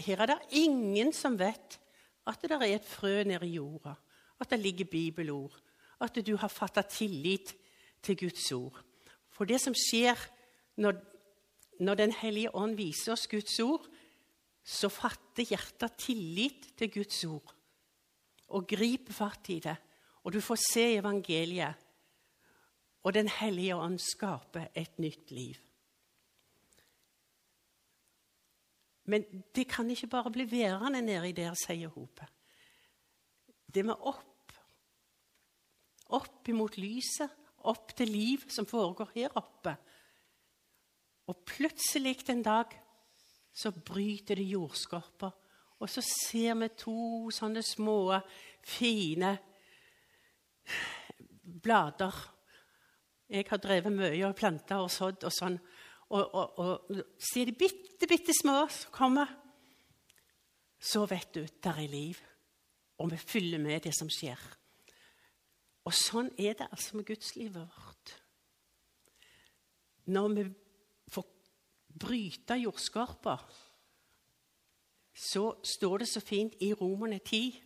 her 0.00 0.22
er 0.24 0.32
det 0.32 0.60
ingen 0.62 1.12
som 1.12 1.36
vet 1.38 1.78
at 2.26 2.42
det 2.42 2.56
er 2.56 2.66
et 2.74 2.86
frø 2.88 3.22
nede 3.24 3.46
i 3.46 3.56
jorda, 3.56 3.94
at 4.40 4.50
det 4.50 4.60
ligger 4.60 4.90
bibelord, 4.90 5.56
at 6.00 6.18
du 6.26 6.36
har 6.36 6.48
fatta 6.48 6.82
tillit 6.82 7.54
til 8.02 8.16
Guds 8.18 8.52
ord. 8.52 8.80
For 9.30 9.44
det 9.48 9.60
som 9.60 9.74
skjer 9.74 10.18
når, 10.76 10.98
når 11.80 11.94
Den 11.94 12.12
hellige 12.12 12.54
ånd 12.54 12.76
viser 12.76 13.12
oss 13.12 13.26
Guds 13.26 13.58
ord, 13.60 13.86
så 14.64 14.88
fatter 14.88 15.44
hjertet 15.44 15.98
tillit 15.98 16.70
til 16.78 16.90
Guds 16.90 17.24
ord 17.24 17.54
og 18.54 18.68
griper 18.68 19.12
fatt 19.12 19.50
i 19.50 19.58
det. 19.64 19.76
Og 20.24 20.32
du 20.32 20.40
får 20.40 20.60
se 20.62 20.84
evangeliet, 20.98 21.74
og 23.04 23.14
Den 23.14 23.28
hellige 23.28 23.76
ånd 23.76 23.98
skaper 24.00 24.70
et 24.74 24.98
nytt 24.98 25.30
liv. 25.30 25.58
Men 29.04 29.24
det 29.54 29.66
kan 29.68 29.90
ikke 29.90 30.08
bare 30.12 30.32
bli 30.32 30.46
værende 30.48 31.02
nedi 31.04 31.32
der, 31.36 31.56
sier 31.58 31.92
hopet. 31.92 32.30
Det 33.74 33.84
må 33.84 33.96
opp. 34.00 34.54
Opp 36.14 36.48
imot 36.48 36.78
lyset, 36.78 37.30
opp 37.64 37.94
til 37.96 38.12
liv 38.12 38.44
som 38.52 38.68
foregår 38.68 39.12
her 39.16 39.36
oppe. 39.40 39.74
Og 41.28 41.40
plutselig 41.48 42.18
en 42.30 42.42
dag 42.44 42.74
så 43.54 43.70
bryter 43.72 44.36
det 44.36 44.50
jordskorpa, 44.50 45.30
og 45.80 45.90
så 45.90 46.02
ser 46.04 46.54
vi 46.58 46.68
to 46.78 47.30
sånne 47.32 47.62
små, 47.64 48.16
fine 48.64 49.32
blader. 51.64 52.14
Jeg 53.28 53.46
har 53.48 53.60
drevet 53.62 53.92
mye 53.92 54.26
og 54.28 54.36
planta 54.36 54.80
og 54.84 54.92
sådd 54.92 55.24
og 55.26 55.32
sånn. 55.34 55.58
Og, 56.08 56.34
og, 56.34 56.58
og 56.58 57.00
så 57.18 57.40
er 57.40 57.48
de 57.48 57.56
bitte, 57.58 58.08
bitte 58.08 58.34
små 58.36 58.66
kommer. 58.92 59.30
Så 60.80 61.06
vet 61.08 61.34
du 61.34 61.46
der 61.64 61.80
er 61.80 61.88
liv, 61.88 62.18
og 62.98 63.10
vi 63.10 63.16
følger 63.16 63.58
med 63.58 63.80
det 63.86 63.94
som 63.96 64.10
skjer. 64.12 64.40
Og 65.84 65.92
sånn 65.96 66.30
er 66.40 66.56
det 66.56 66.68
altså 66.70 66.96
med 66.96 67.08
gudslivet 67.08 67.64
vårt. 67.64 68.14
Når 70.12 70.28
vi 70.36 70.44
får 71.12 71.26
bryte 72.00 72.58
jordskorpa, 72.60 73.38
så 75.14 75.44
står 75.64 76.02
det 76.02 76.08
så 76.10 76.20
fint 76.24 76.56
i 76.60 76.72
Romerne 76.74 77.20
10 77.22 77.60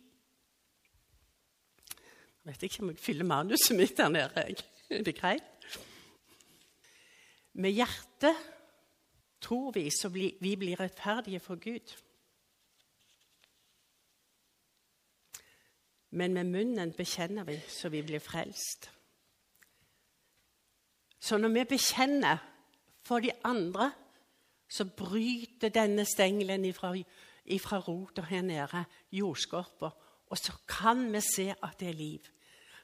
Jeg 2.39 2.55
vet 2.55 2.63
ikke 2.63 2.83
om 2.83 2.89
jeg 2.89 3.01
fyller 3.03 3.27
manuset 3.27 3.75
mitt 3.77 3.97
der 3.97 4.09
nede. 4.09 4.45
Er 4.89 5.03
det 5.05 5.15
greit? 5.17 5.58
Med 7.53 7.71
hjertet 7.71 8.35
tror 9.41 9.71
vi 9.71 9.89
så 9.89 10.09
vi 10.09 10.55
blir 10.55 10.79
rettferdige 10.79 11.39
for 11.39 11.55
Gud. 11.55 11.95
Men 16.09 16.33
med 16.33 16.43
munnen 16.43 16.93
bekjenner 16.93 17.43
vi 17.43 17.59
så 17.67 17.89
vi 17.89 18.01
blir 18.01 18.19
frelst. 18.19 18.89
Så 21.19 21.37
når 21.37 21.49
vi 21.49 21.63
bekjenner 21.63 22.37
for 23.03 23.19
de 23.19 23.31
andre, 23.43 23.91
så 24.69 24.85
bryter 24.85 25.69
denne 25.69 26.05
stengelen 26.05 26.65
ifra, 26.65 26.93
ifra 27.45 27.79
rota 27.79 28.21
her 28.21 28.41
nede, 28.41 28.83
jordskorpa, 29.11 29.89
og 30.29 30.37
så 30.37 30.53
kan 30.67 31.13
vi 31.13 31.21
se 31.21 31.53
at 31.63 31.79
det 31.79 31.89
er 31.89 31.93
liv. 31.93 32.19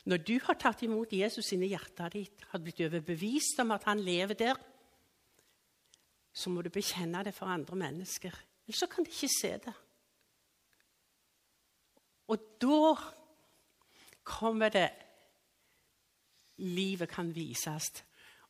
Når 0.06 0.22
du 0.22 0.36
har 0.46 0.58
tatt 0.62 0.84
imot 0.86 1.14
Jesus 1.14 1.52
inni 1.56 1.72
hjertet 1.72 2.14
ditt, 2.14 2.44
har 2.52 2.62
blitt 2.62 2.84
overbevist 2.86 3.60
om 3.64 3.74
at 3.74 3.88
han 3.90 4.04
lever 4.06 4.38
der, 4.38 4.60
så 6.36 6.52
må 6.52 6.62
du 6.62 6.70
bekjenne 6.70 7.24
det 7.26 7.34
for 7.34 7.50
andre 7.50 7.78
mennesker. 7.80 8.36
Ellers 8.68 8.84
kan 8.92 9.06
de 9.06 9.14
ikke 9.14 9.32
se 9.32 9.52
det. 9.66 9.74
Og 12.28 12.46
da 12.62 12.94
kommer 14.26 14.70
det 14.74 14.90
Livet 16.58 17.10
kan 17.12 17.36
vises. 17.36 17.90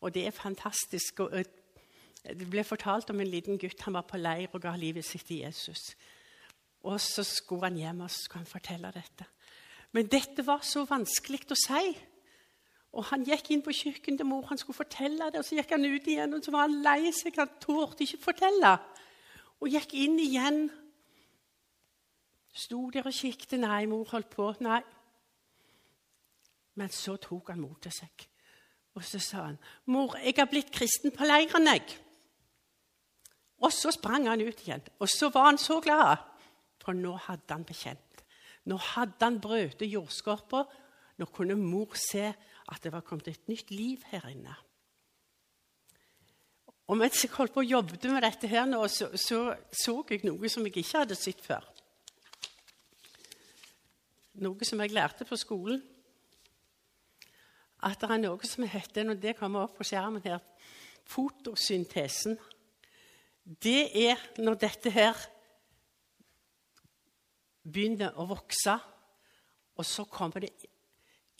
Og 0.01 0.13
det 0.13 0.27
er 0.27 0.31
fantastisk. 0.31 1.17
Det 1.17 2.49
ble 2.49 2.63
fortalt 2.63 3.09
om 3.09 3.19
en 3.19 3.27
liten 3.27 3.57
gutt. 3.57 3.81
Han 3.81 3.97
var 3.97 4.05
på 4.05 4.19
leir 4.21 4.53
og 4.53 4.61
ga 4.61 4.75
livet 4.77 5.05
sitt 5.05 5.25
til 5.25 5.41
Jesus. 5.41 5.95
Og 6.85 7.01
så 7.01 7.23
skulle 7.25 7.65
han 7.65 7.79
hjem 7.79 8.03
og 8.05 8.11
skulle 8.13 8.43
han 8.43 8.51
fortelle 8.51 8.91
dette. 8.93 9.25
Men 9.95 10.09
dette 10.11 10.43
var 10.43 10.63
så 10.67 10.83
vanskelig 10.89 11.45
å 11.53 11.55
si. 11.55 11.93
Og 12.95 13.03
Han 13.11 13.23
gikk 13.27 13.51
inn 13.51 13.63
på 13.63 13.73
kjøkkenet 13.75 14.21
til 14.21 14.27
mor, 14.27 14.45
han 14.47 14.59
skulle 14.59 14.77
fortelle 14.77 15.29
det, 15.31 15.39
og 15.39 15.47
så 15.47 15.57
gikk 15.57 15.71
han 15.75 15.87
ut 15.87 16.07
igjen. 16.07 16.33
og 16.33 16.43
Så 16.43 16.51
var 16.51 16.67
han 16.67 16.81
lei 16.83 17.11
seg, 17.15 17.35
han 17.39 17.51
torde 17.63 18.03
ikke 18.03 18.23
fortelle. 18.23 18.71
Og 19.59 19.71
gikk 19.71 19.95
inn 19.99 20.19
igjen. 20.19 20.69
Sto 22.55 22.89
der 22.91 23.07
og 23.07 23.15
kikket. 23.15 23.57
Nei, 23.59 23.85
mor 23.91 24.07
holdt 24.11 24.31
på. 24.31 24.53
Nei. 24.63 24.81
Men 26.75 26.91
så 26.91 27.17
tok 27.19 27.51
han 27.51 27.63
mot 27.63 27.79
til 27.83 27.91
seg. 27.91 28.27
Og 28.95 29.03
så 29.03 29.19
sa 29.19 29.43
han, 29.43 29.57
'Mor, 29.85 30.15
jeg 30.23 30.33
har 30.37 30.47
blitt 30.47 30.71
kristen 30.71 31.11
på 31.11 31.23
leiren, 31.23 31.67
jeg.' 31.67 31.99
Og 33.59 33.71
så 33.71 33.91
sprang 33.91 34.27
han 34.27 34.41
ut 34.41 34.61
igjen. 34.61 34.81
Og 34.99 35.09
så 35.09 35.29
var 35.29 35.45
han 35.45 35.57
så 35.57 35.79
glad, 35.81 36.17
for 36.79 36.93
nå 36.93 37.15
hadde 37.15 37.53
han 37.53 37.63
bekjent. 37.63 38.14
Nå 38.65 38.77
hadde 38.81 39.21
han 39.21 39.41
brutt 39.41 39.83
jordskorpa. 39.85 40.63
Nå 41.21 41.27
kunne 41.31 41.57
mor 41.59 41.95
se 41.99 42.27
at 42.31 42.81
det 42.83 42.91
var 42.93 43.05
kommet 43.05 43.29
et 43.31 43.51
nytt 43.51 43.71
liv 43.71 44.03
her 44.09 44.25
inne. 44.31 44.55
Og 46.85 46.97
mens 46.99 47.23
jeg 47.23 47.33
holdt 47.33 47.53
på 47.53 47.63
og 47.63 47.69
jobbet 47.69 48.03
med 48.11 48.21
dette, 48.21 48.49
her 48.49 48.65
nå, 48.69 48.83
så, 48.91 49.09
så, 49.17 49.55
så 49.73 49.95
jeg 50.09 50.25
noe 50.25 50.49
som 50.51 50.65
jeg 50.67 50.75
ikke 50.83 51.01
hadde 51.01 51.17
sett 51.17 51.41
før. 51.41 51.65
Noe 54.45 54.67
som 54.67 54.81
jeg 54.83 54.93
lærte 54.93 55.25
på 55.25 55.37
skolen. 55.39 55.81
At 57.85 58.01
det 58.01 58.09
er 58.11 58.21
noe 58.21 58.49
som 58.49 58.67
heter, 58.69 59.05
når 59.05 59.17
det 59.21 59.37
kommer 59.39 59.65
opp 59.65 59.79
på 59.79 59.87
skjermen 59.87 60.21
her, 60.25 60.41
fotosyntesen. 61.09 62.37
Det 63.45 63.89
er 64.05 64.21
når 64.41 64.61
dette 64.61 64.93
her 64.93 65.17
begynner 67.65 68.17
å 68.19 68.27
vokse, 68.29 68.75
og 69.75 69.85
så 69.85 70.05
kommer 70.07 70.45
det 70.45 70.53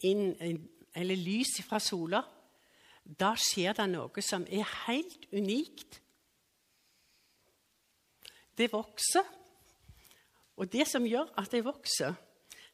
inn 0.04 0.34
eller 0.96 1.20
lys 1.20 1.60
fra 1.68 1.80
sola. 1.80 2.22
Da 3.06 3.34
skjer 3.38 3.76
det 3.78 3.86
noe 3.92 4.24
som 4.26 4.46
er 4.50 4.66
helt 4.86 5.28
unikt. 5.36 6.00
Det 8.56 8.72
vokser. 8.72 9.28
Og 10.56 10.72
det 10.72 10.88
som 10.88 11.04
gjør 11.06 11.34
at 11.38 11.52
det 11.52 11.66
vokser, 11.66 12.16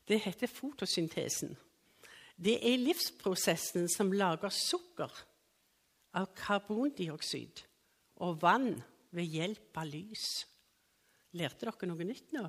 det 0.07 0.21
heter 0.21 0.49
fotosyntesen. 0.49 1.55
Det 2.37 2.57
er 2.65 2.81
livsprosessen 2.81 3.89
som 3.89 4.13
lager 4.13 4.53
sukker 4.53 5.11
av 6.17 6.31
karbondioksid 6.37 7.63
og 8.21 8.41
vann 8.41 8.75
ved 9.13 9.35
hjelp 9.37 9.77
av 9.77 9.89
lys. 9.89 10.25
Lærte 11.37 11.67
dere 11.67 11.89
noe 11.89 12.05
nytt 12.07 12.33
nå? 12.35 12.45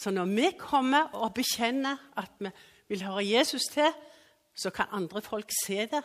Så 0.00 0.10
når 0.10 0.30
vi 0.32 0.48
kommer 0.56 1.12
og 1.12 1.34
bekjenner 1.36 1.98
at 2.16 2.32
vi 2.40 2.48
vil 2.88 3.02
høre 3.04 3.26
Jesus 3.26 3.66
til, 3.72 3.92
så 4.56 4.70
kan 4.72 4.88
andre 4.96 5.20
folk 5.22 5.52
se 5.66 5.86
det. 5.86 6.02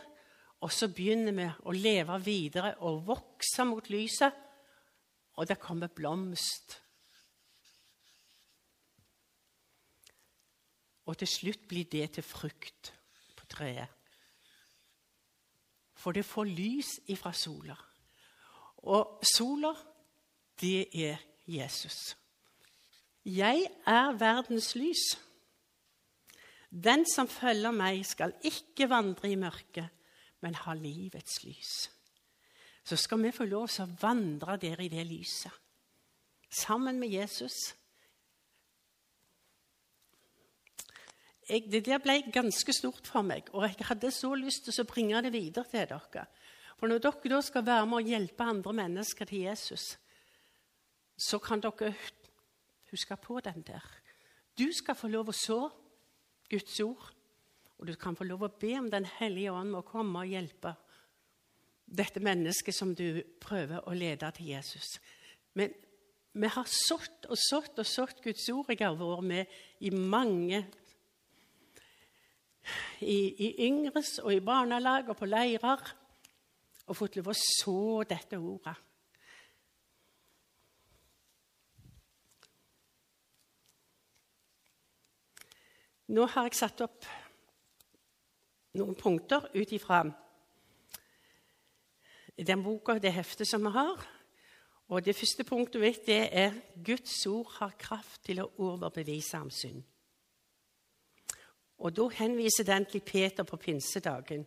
Og 0.60 0.72
så 0.72 0.88
begynner 0.92 1.32
vi 1.32 1.46
å 1.64 1.72
leve 1.72 2.18
videre 2.24 2.74
og 2.84 3.06
vokse 3.06 3.64
mot 3.64 3.88
lyset, 3.92 4.32
og 5.36 5.48
det 5.48 5.58
kommer 5.60 5.92
blomst. 5.92 6.76
Og 11.06 11.16
til 11.16 11.28
slutt 11.28 11.64
blir 11.68 11.88
det 11.92 12.10
til 12.16 12.24
frukt 12.24 12.92
på 13.36 13.48
treet. 13.48 13.88
For 15.96 16.12
det 16.12 16.24
får 16.24 16.52
lys 16.52 16.92
ifra 17.12 17.32
sola. 17.32 17.76
Og 18.92 19.24
sola, 19.24 19.72
det 20.60 20.88
er 20.92 21.20
Jesus. 21.46 22.16
Jeg 23.26 23.64
er 23.86 24.12
verdens 24.14 24.76
lys. 24.78 25.16
Den 26.70 27.02
som 27.10 27.26
følger 27.26 27.72
meg, 27.74 28.04
skal 28.06 28.36
ikke 28.46 28.86
vandre 28.90 29.32
i 29.32 29.38
mørket, 29.40 29.88
men 30.44 30.54
ha 30.54 30.74
livets 30.78 31.40
lys. 31.42 31.72
Så 32.86 32.96
skal 32.96 33.24
vi 33.24 33.32
få 33.34 33.48
lov 33.50 33.66
til 33.72 33.82
å 33.82 33.96
vandre 33.98 34.54
der 34.62 34.78
i 34.84 34.90
det 34.92 35.02
lyset, 35.08 35.50
sammen 36.54 37.00
med 37.02 37.10
Jesus. 37.10 37.56
Jeg, 41.48 41.64
det 41.70 41.82
der 41.88 41.98
ble 42.02 42.20
ganske 42.30 42.74
stort 42.74 43.10
for 43.10 43.26
meg, 43.26 43.50
og 43.54 43.66
jeg 43.66 43.88
hadde 43.88 44.12
så 44.14 44.30
lyst 44.38 44.68
til 44.68 44.84
å 44.84 44.86
bringe 44.86 45.24
det 45.26 45.32
videre 45.34 45.66
til 45.72 45.88
dere. 45.90 46.28
For 46.78 46.86
når 46.86 47.02
dere 47.02 47.32
da 47.34 47.42
skal 47.42 47.66
være 47.66 47.90
med 47.90 48.04
og 48.04 48.12
hjelpe 48.12 48.46
andre 48.46 48.76
mennesker 48.84 49.26
til 49.26 49.48
Jesus, 49.48 49.96
så 51.16 51.42
kan 51.42 51.62
dere 51.64 51.94
Husk 52.90 53.12
på 53.22 53.40
den 53.40 53.62
der. 53.66 53.84
Du 54.58 54.70
skal 54.72 54.96
få 54.96 55.08
lov 55.08 55.30
å 55.30 55.36
så 55.36 55.60
Guds 56.50 56.80
ord, 56.80 57.10
og 57.76 57.88
du 57.88 57.94
kan 58.00 58.16
få 58.16 58.24
lov 58.24 58.46
å 58.46 58.54
be 58.60 58.72
om 58.78 58.90
Den 58.90 59.04
hellige 59.18 59.52
ånd 59.52 59.74
må 59.74 59.82
komme 59.84 60.22
og 60.22 60.30
hjelpe 60.30 60.76
dette 61.86 62.20
mennesket 62.20 62.74
som 62.74 62.94
du 62.94 63.22
prøver 63.40 63.84
å 63.86 63.94
lede 63.94 64.30
til 64.34 64.54
Jesus. 64.54 64.96
Men 65.54 65.74
vi 66.36 66.48
har 66.52 66.66
sådd 66.68 67.28
og 67.30 67.38
sådd 67.40 67.78
og 67.80 67.86
sådd 67.86 68.22
Guds 68.24 68.48
ord. 68.52 68.72
Jeg 68.72 68.82
har 68.82 68.96
vært 68.98 69.24
med 69.24 69.54
i 69.80 69.90
mange 69.90 70.64
i, 73.00 73.18
i 73.46 73.52
yngres 73.68 74.18
og 74.24 74.34
i 74.34 74.42
barnelag 74.44 75.12
og 75.12 75.18
på 75.20 75.28
leirer 75.28 75.84
og 76.86 76.96
fått 76.96 77.16
lov 77.18 77.32
å 77.32 77.38
så 77.38 77.78
dette 78.08 78.38
ordet. 78.38 78.76
Nå 86.06 86.26
har 86.30 86.46
jeg 86.46 86.54
satt 86.54 86.80
opp 86.84 87.06
noen 88.78 88.94
punkter 88.94 89.48
ut 89.56 89.72
ifra 89.74 90.04
den 92.36 92.62
boka, 92.62 92.98
det 93.02 93.10
heftet 93.16 93.48
som 93.48 93.64
vi 93.66 93.72
har. 93.74 94.04
Og 94.86 95.02
Det 95.02 95.16
første 95.16 95.44
punktet 95.44 95.80
mitt 95.82 96.06
det 96.06 96.28
er 96.30 96.54
Guds 96.84 97.26
ord 97.26 97.50
har 97.58 97.74
kraft 97.78 98.22
til 98.28 98.38
å 98.44 98.50
overbevise 98.62 99.40
om 99.42 99.50
synd. 99.50 99.82
Og 101.78 101.96
Da 101.96 102.08
henviser 102.08 102.64
den 102.64 102.86
til 102.86 103.00
Peter 103.00 103.42
på 103.42 103.56
pinsedagen, 103.56 104.46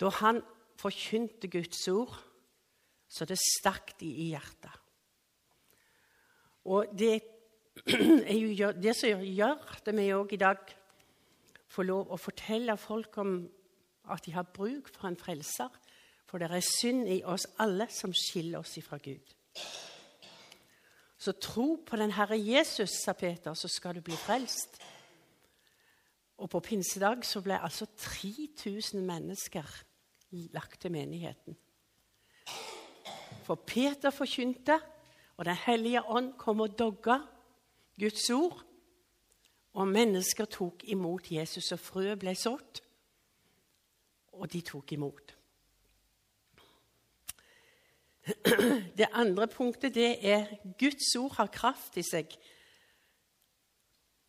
da 0.00 0.08
han 0.08 0.40
forkynte 0.80 1.48
Guds 1.48 1.88
ord 1.88 2.16
så 3.08 3.24
det 3.28 3.38
stakk 3.38 3.92
de 4.00 4.08
i 4.08 4.30
hjertet. 4.32 4.72
Og 6.64 6.88
det 6.98 7.14
er 7.14 7.31
jo 7.72 8.72
det 8.76 8.94
som 8.96 9.22
gjør 9.24 9.80
det 9.84 9.94
vi 9.96 10.12
òg 10.12 10.34
i 10.34 10.40
dag 10.40 10.74
får 11.72 11.88
lov 11.88 12.12
å 12.12 12.20
fortelle 12.20 12.76
folk 12.76 13.16
om 13.22 13.36
at 14.12 14.24
de 14.26 14.34
har 14.34 14.50
bruk 14.52 14.90
for 14.92 15.08
en 15.08 15.16
frelser. 15.16 15.70
For 16.28 16.40
det 16.40 16.50
er 16.50 16.64
synd 16.64 17.08
i 17.08 17.22
oss 17.24 17.46
alle 17.60 17.88
som 17.92 18.12
skiller 18.12 18.60
oss 18.60 18.76
ifra 18.80 18.98
Gud. 18.98 19.34
Så 21.22 21.32
tro 21.38 21.76
på 21.86 21.96
den 21.96 22.12
Herre 22.16 22.36
Jesus, 22.36 22.90
sa 23.04 23.12
Peter, 23.12 23.54
så 23.54 23.68
skal 23.68 23.94
du 23.94 24.00
bli 24.02 24.16
frelst. 24.18 24.80
Og 26.42 26.50
på 26.50 26.60
pinsedag 26.60 27.22
så 27.24 27.40
ble 27.44 27.60
altså 27.62 27.86
3000 27.86 29.04
mennesker 29.06 29.68
lagt 30.52 30.80
til 30.80 30.92
menigheten. 30.92 31.56
For 33.46 33.54
Peter 33.54 34.10
forkynte, 34.10 34.80
og 35.36 35.44
Den 35.44 35.56
hellige 35.56 36.02
ånd 36.06 36.34
kom 36.38 36.60
og 36.60 36.78
dogga 36.78 37.18
Guds 38.00 38.30
ord. 38.30 38.64
Og 39.72 39.88
mennesker 39.88 40.44
tok 40.44 40.84
imot 40.84 41.30
Jesus, 41.32 41.72
og 41.72 41.80
frøet 41.80 42.18
ble 42.20 42.34
sådd, 42.36 42.82
og 44.36 44.50
de 44.52 44.60
tok 44.60 44.92
imot. 44.92 45.32
Det 48.98 49.08
andre 49.12 49.48
punktet 49.50 49.94
det 49.96 50.10
er 50.20 50.46
Guds 50.78 51.08
ord 51.16 51.32
har 51.40 51.48
kraft 51.52 51.96
i 51.98 52.04
seg, 52.06 52.36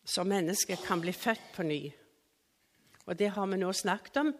så 0.04 0.24
mennesket 0.24 0.82
kan 0.84 1.00
bli 1.00 1.12
født 1.12 1.52
på 1.54 1.62
ny. 1.62 1.92
Og 3.06 3.18
det 3.18 3.30
har 3.36 3.46
vi 3.46 3.60
nå 3.60 3.72
snakket 3.72 4.16
om. 4.20 4.32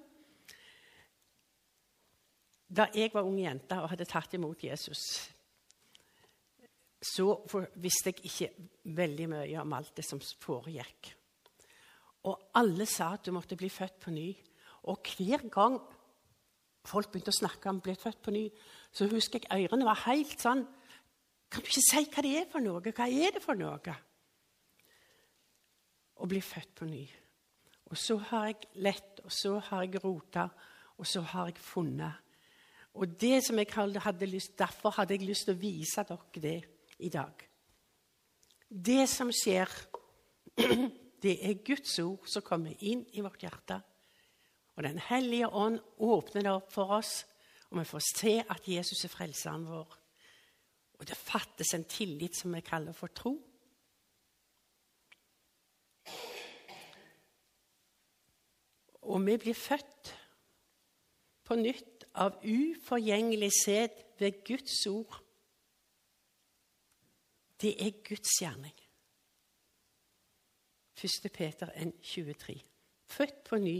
Da 2.68 2.88
jeg 2.96 3.12
var 3.14 3.28
ung 3.28 3.38
jente 3.40 3.76
og 3.80 3.88
hadde 3.92 4.08
tatt 4.08 4.34
imot 4.36 4.64
Jesus, 4.64 5.30
så 7.04 7.26
visste 7.82 8.12
jeg 8.12 8.24
ikke 8.24 8.68
veldig 8.96 9.28
mye 9.34 9.60
om 9.60 9.74
alt 9.76 9.92
det 9.98 10.06
som 10.06 10.20
foregikk. 10.20 11.10
Og 12.24 12.54
alle 12.56 12.86
sa 12.88 13.10
at 13.14 13.26
du 13.26 13.34
måtte 13.36 13.58
bli 13.60 13.68
født 13.68 13.98
på 14.00 14.12
ny. 14.14 14.30
Og 14.88 15.04
hver 15.16 15.44
gang 15.52 15.76
folk 16.84 17.10
begynte 17.12 17.32
å 17.32 17.40
snakke 17.40 17.68
om 17.68 17.82
blitt 17.84 18.00
født 18.00 18.22
på 18.24 18.32
ny, 18.32 18.46
så 18.92 19.08
husker 19.10 19.44
jeg 19.44 19.68
ørene 19.68 19.88
var 19.88 20.04
helt 20.06 20.40
sånn 20.40 20.64
Kan 21.52 21.62
du 21.62 21.68
ikke 21.68 21.84
si 21.86 22.00
hva 22.10 22.22
det 22.24 22.32
er 22.40 22.46
for 22.50 22.64
noe? 22.64 22.80
Hva 22.82 23.06
er 23.06 23.36
det 23.36 23.42
for 23.44 23.54
noe? 23.54 23.94
Å 26.14 26.26
bli 26.26 26.40
født 26.42 26.72
på 26.74 26.88
ny. 26.88 27.04
Og 27.92 28.00
så 28.00 28.16
har 28.30 28.48
jeg 28.48 28.70
lett, 28.82 29.20
og 29.22 29.30
så 29.30 29.58
har 29.68 29.84
jeg 29.84 30.00
rota, 30.02 30.48
og 30.98 31.06
så 31.06 31.22
har 31.30 31.52
jeg 31.52 31.62
funnet. 31.62 32.24
Og 32.98 33.14
det 33.20 33.38
som 33.46 33.58
jeg 33.60 33.70
hadde 33.74 34.26
lyst, 34.26 34.56
Derfor 34.58 34.96
hadde 34.96 35.14
jeg 35.14 35.28
lyst 35.28 35.46
til 35.46 35.54
å 35.54 35.60
vise 35.60 36.02
dere 36.08 36.42
det 36.42 36.58
i 36.98 37.10
dag. 37.12 37.32
Det 38.68 39.08
som 39.10 39.30
skjer, 39.32 39.70
det 41.24 41.34
er 41.46 41.62
Guds 41.66 41.98
ord 42.02 42.28
som 42.30 42.44
kommer 42.44 42.74
inn 42.84 43.04
i 43.12 43.24
vårt 43.24 43.42
hjerte. 43.42 43.80
Og 44.74 44.82
Den 44.82 44.98
hellige 44.98 45.48
ånd 45.48 45.78
åpner 46.02 46.42
det 46.42 46.52
opp 46.52 46.72
for 46.74 46.96
oss, 46.96 47.22
og 47.70 47.78
vi 47.78 47.86
får 47.88 48.06
se 48.10 48.34
at 48.42 48.68
Jesus 48.68 49.04
er 49.06 49.12
frelseren 49.12 49.66
vår. 49.68 49.98
Og 50.98 51.06
det 51.08 51.18
fattes 51.18 51.74
en 51.74 51.86
tillit 51.90 52.36
som 52.38 52.54
vi 52.54 52.62
kaller 52.62 52.94
for 52.94 53.10
tro. 53.14 53.34
Og 59.04 59.26
vi 59.26 59.36
blir 59.36 59.54
født 59.58 60.14
på 61.44 61.58
nytt 61.60 62.06
av 62.14 62.38
uforgjengelig 62.40 63.50
sæd 63.58 64.00
ved 64.18 64.40
Guds 64.46 64.78
ord. 64.86 65.23
Det 67.60 67.86
er 67.86 68.02
Guds 68.08 68.38
gjerning. 68.40 68.74
1. 71.04 71.32
Peter 71.32 71.70
1, 71.74 71.92
23. 72.02 72.62
Født 73.06 73.44
på 73.44 73.58
ny 73.58 73.78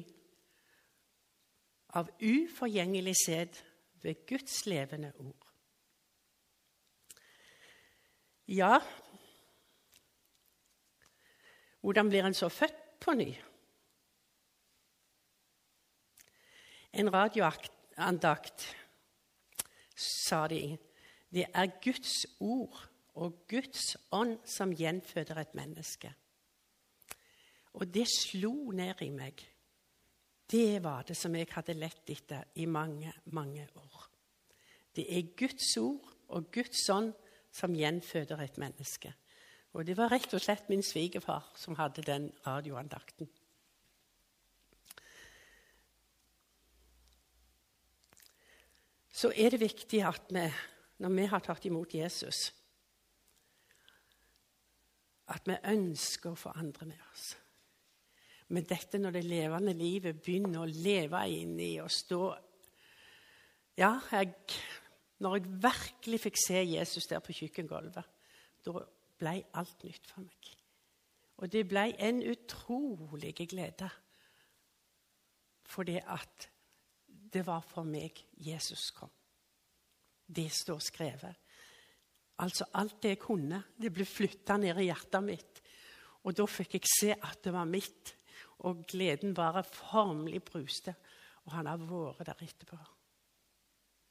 av 1.95 2.11
uforgjengelig 2.21 3.15
sæd 3.27 3.61
ved 4.03 4.27
Guds 4.27 4.67
levende 4.67 5.13
ord. 5.17 5.47
Ja, 8.49 8.79
hvordan 11.81 12.09
blir 12.09 12.27
en 12.27 12.35
så 12.35 12.49
født 12.49 13.01
på 13.01 13.15
ny? 13.15 13.31
En 16.93 17.13
radioandakt 17.13 18.67
sa 19.97 20.47
de 20.49 20.77
det 21.35 21.47
er 21.55 21.73
Guds 21.83 22.27
ord 22.41 22.94
og 23.15 23.45
Guds 23.49 23.95
ånd 24.13 24.39
som 24.49 24.75
gjenføder 24.75 25.39
et 25.41 25.55
menneske. 25.55 26.11
Og 27.75 27.91
det 27.91 28.07
slo 28.11 28.71
ned 28.75 29.03
i 29.03 29.11
meg. 29.15 29.43
Det 30.51 30.83
var 30.83 31.07
det 31.07 31.17
som 31.19 31.35
jeg 31.35 31.49
hadde 31.51 31.77
lett 31.79 32.11
etter 32.11 32.45
i 32.61 32.67
mange, 32.67 33.13
mange 33.33 33.67
år. 33.81 34.09
Det 34.95 35.07
er 35.11 35.31
Guds 35.37 35.77
ord 35.81 36.11
og 36.29 36.51
Guds 36.55 36.89
ånd 36.91 37.13
som 37.55 37.75
gjenføder 37.75 38.43
et 38.43 38.59
menneske. 38.59 39.15
Og 39.75 39.87
det 39.87 39.97
var 39.99 40.13
rett 40.13 40.35
og 40.35 40.43
slett 40.43 40.69
min 40.71 40.85
svigerfar 40.87 41.49
som 41.59 41.75
hadde 41.79 42.05
den 42.07 42.29
radioandakten. 42.47 43.31
Så 49.15 49.31
er 49.35 49.51
det 49.51 49.63
viktig 49.63 50.03
at 50.07 50.31
vi, 50.35 50.45
når 50.99 51.15
vi 51.15 51.27
har 51.31 51.43
tatt 51.43 51.67
imot 51.67 51.95
Jesus, 51.95 52.51
at 55.33 55.47
vi 55.49 55.57
ønsker 55.73 56.33
å 56.33 56.39
få 56.39 56.53
andre 56.61 56.89
med 56.91 57.05
oss. 57.13 57.29
Men 58.53 58.67
dette 58.69 59.01
når 59.01 59.17
det 59.17 59.25
levende 59.25 59.73
livet 59.77 60.21
begynner 60.21 60.65
å 60.65 60.69
leve 60.71 61.23
inni 61.33 61.77
og 61.83 61.93
stå 61.93 62.25
Ja, 63.81 63.97
jeg, 64.13 64.35
når 65.25 65.39
jeg 65.39 65.55
virkelig 65.65 66.21
fikk 66.23 66.37
se 66.39 66.61
Jesus 66.63 67.09
der 67.11 67.23
på 67.25 67.35
kjøkkengulvet, 67.35 68.13
da 68.63 68.85
ble 69.19 69.33
alt 69.59 69.83
nytt 69.83 70.07
for 70.07 70.23
meg. 70.23 70.51
Og 71.43 71.51
det 71.51 71.65
ble 71.67 71.89
en 71.99 72.21
utrolig 72.23 73.33
glede. 73.35 73.89
Fordi 75.67 75.97
at 75.99 76.49
det 77.35 77.43
var 77.47 77.65
for 77.67 77.89
meg 77.89 78.21
Jesus 78.39 78.93
kom. 78.95 79.11
Det 80.27 80.47
står 80.53 80.79
skrevet. 80.79 81.44
Altså 82.43 82.67
alt 82.75 82.97
det 83.03 83.15
jeg 83.15 83.23
kunne, 83.23 83.61
det 83.79 83.93
ble 83.95 84.07
flytta 84.09 84.57
ned 84.59 84.81
i 84.83 84.89
hjertet 84.89 85.23
mitt. 85.23 85.63
Og 86.25 86.35
da 86.35 86.47
fikk 86.49 86.79
jeg 86.79 86.91
se 86.91 87.15
at 87.15 87.43
det 87.45 87.53
var 87.55 87.69
mitt 87.69 88.15
og 88.65 88.85
gleden 88.89 89.35
bare 89.37 89.63
formelig 89.67 90.43
bruste. 90.47 90.95
Og 91.45 91.53
han 91.53 91.69
har 91.69 91.83
vært 91.83 92.25
der 92.27 92.47
etterpå. 92.47 92.79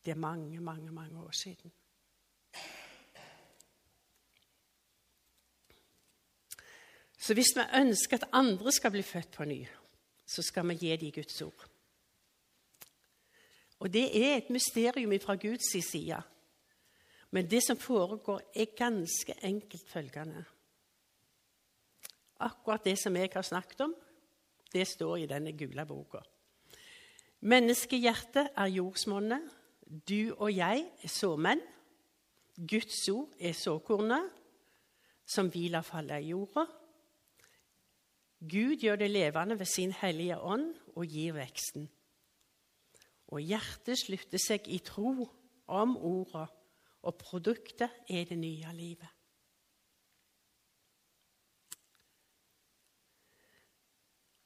Det 0.04 0.14
er 0.14 0.20
mange, 0.20 0.60
mange, 0.62 0.92
mange 0.92 1.20
år 1.20 1.32
siden. 1.32 1.72
Så 7.24 7.34
hvis 7.34 7.54
vi 7.56 7.64
ønsker 7.80 8.20
at 8.20 8.30
andre 8.36 8.72
skal 8.72 8.92
bli 8.92 9.02
født 9.02 9.32
på 9.32 9.46
ny, 9.48 9.62
så 10.28 10.44
skal 10.44 10.68
vi 10.68 10.76
gi 10.76 10.96
dem 11.00 11.12
Guds 11.16 11.42
ord. 11.42 11.70
Og 13.80 13.94
det 13.94 14.04
er 14.12 14.38
et 14.38 14.50
mysterium 14.50 15.16
fra 15.20 15.36
Guds 15.36 15.72
side. 15.72 16.20
Men 17.34 17.50
det 17.50 17.64
som 17.66 17.78
foregår, 17.78 18.42
er 18.54 18.76
ganske 18.78 19.36
enkelt 19.42 19.90
følgende. 19.90 20.44
Akkurat 22.40 22.86
det 22.86 22.98
som 23.02 23.16
jeg 23.18 23.32
har 23.34 23.42
snakket 23.42 23.82
om, 23.82 23.96
det 24.74 24.86
står 24.88 25.18
i 25.18 25.30
denne 25.30 25.54
gule 25.58 25.86
boka. 25.86 26.22
Menneskehjertet 27.42 28.54
er 28.56 28.70
jordsmonnet. 28.76 29.50
Du 30.10 30.34
og 30.38 30.54
jeg 30.54 30.86
er 31.04 31.12
såmenn. 31.12 31.62
Guds 32.54 33.02
ord 33.10 33.34
er 33.40 33.58
såkornet 33.58 34.30
som 35.26 35.50
vi 35.54 35.68
lar 35.74 35.86
falle 35.86 36.20
i 36.22 36.32
jorda. 36.32 36.68
Gud 38.44 38.84
gjør 38.84 39.00
det 39.02 39.10
levende 39.10 39.58
ved 39.60 39.70
sin 39.70 39.94
hellige 39.96 40.38
ånd 40.38 40.74
og 40.96 41.06
gir 41.08 41.34
veksten. 41.38 41.88
Og 43.34 43.42
hjertet 43.42 43.98
slutter 43.98 44.42
seg 44.42 44.68
i 44.68 44.82
tro 44.84 45.30
om 45.72 45.96
orda, 45.98 46.46
og 47.04 47.16
produktet 47.20 47.90
er 48.10 48.26
det 48.26 48.38
nye 48.40 48.72
livet. 48.74 49.10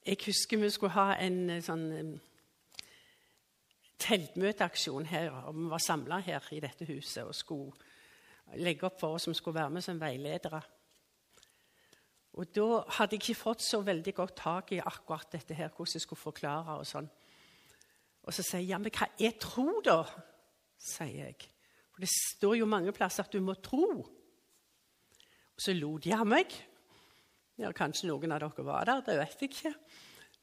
Jeg 0.07 0.17
husker 0.25 0.57
vi 0.57 0.69
skulle 0.69 0.95
ha 0.95 1.17
en 1.19 1.49
eh, 1.51 1.63
sånn 1.63 2.15
teltmøteaksjon 3.99 5.09
her. 5.09 5.33
og 5.35 5.55
Vi 5.57 5.67
var 5.73 5.83
samla 5.83 6.21
her 6.23 6.47
i 6.55 6.61
dette 6.63 6.87
huset 6.87 7.27
og 7.27 7.35
skulle 7.35 8.55
legge 8.55 8.87
opp 8.87 9.01
for 9.01 9.17
oss 9.17 9.27
som 9.27 9.35
skulle 9.35 9.59
være 9.59 9.73
med 9.75 9.83
som 9.83 9.99
veiledere. 9.99 10.61
Og 12.37 12.55
Da 12.55 12.83
hadde 12.99 13.17
jeg 13.17 13.21
ikke 13.21 13.41
fått 13.41 13.65
så 13.65 13.81
veldig 13.81 14.13
godt 14.15 14.35
tak 14.37 14.71
i 14.71 14.79
akkurat 14.79 15.27
dette 15.31 15.53
her, 15.53 15.69
hvordan 15.75 15.93
jeg 15.93 16.01
skulle 16.01 16.21
forklare. 16.21 16.77
Og 16.79 16.87
sånn. 16.87 17.09
Og 18.23 18.33
så 18.33 18.43
sier 18.43 18.61
jeg 18.61 18.69
ja, 18.69 18.77
men 18.77 18.93
hva 18.93 19.09
er 19.19 19.37
tro, 19.41 19.81
da? 19.83 20.03
sier 20.77 21.25
jeg. 21.25 21.49
For 21.97 22.05
det 22.05 22.13
står 22.13 22.59
jo 22.59 22.65
mange 22.69 22.91
plasser 22.93 23.25
at 23.25 23.33
du 23.33 23.41
må 23.41 23.55
tro. 23.57 23.87
Og 24.05 25.63
så 25.65 25.73
lo 25.73 25.95
de 25.97 26.11
av 26.13 26.27
meg. 26.29 26.53
Ja, 27.57 27.71
Kanskje 27.73 28.11
noen 28.11 28.35
av 28.35 28.43
dere 28.43 28.65
var 28.67 28.85
der, 28.85 29.01
det 29.01 29.15
vet 29.17 29.41
jeg 29.41 29.49
ikke. 29.49 29.71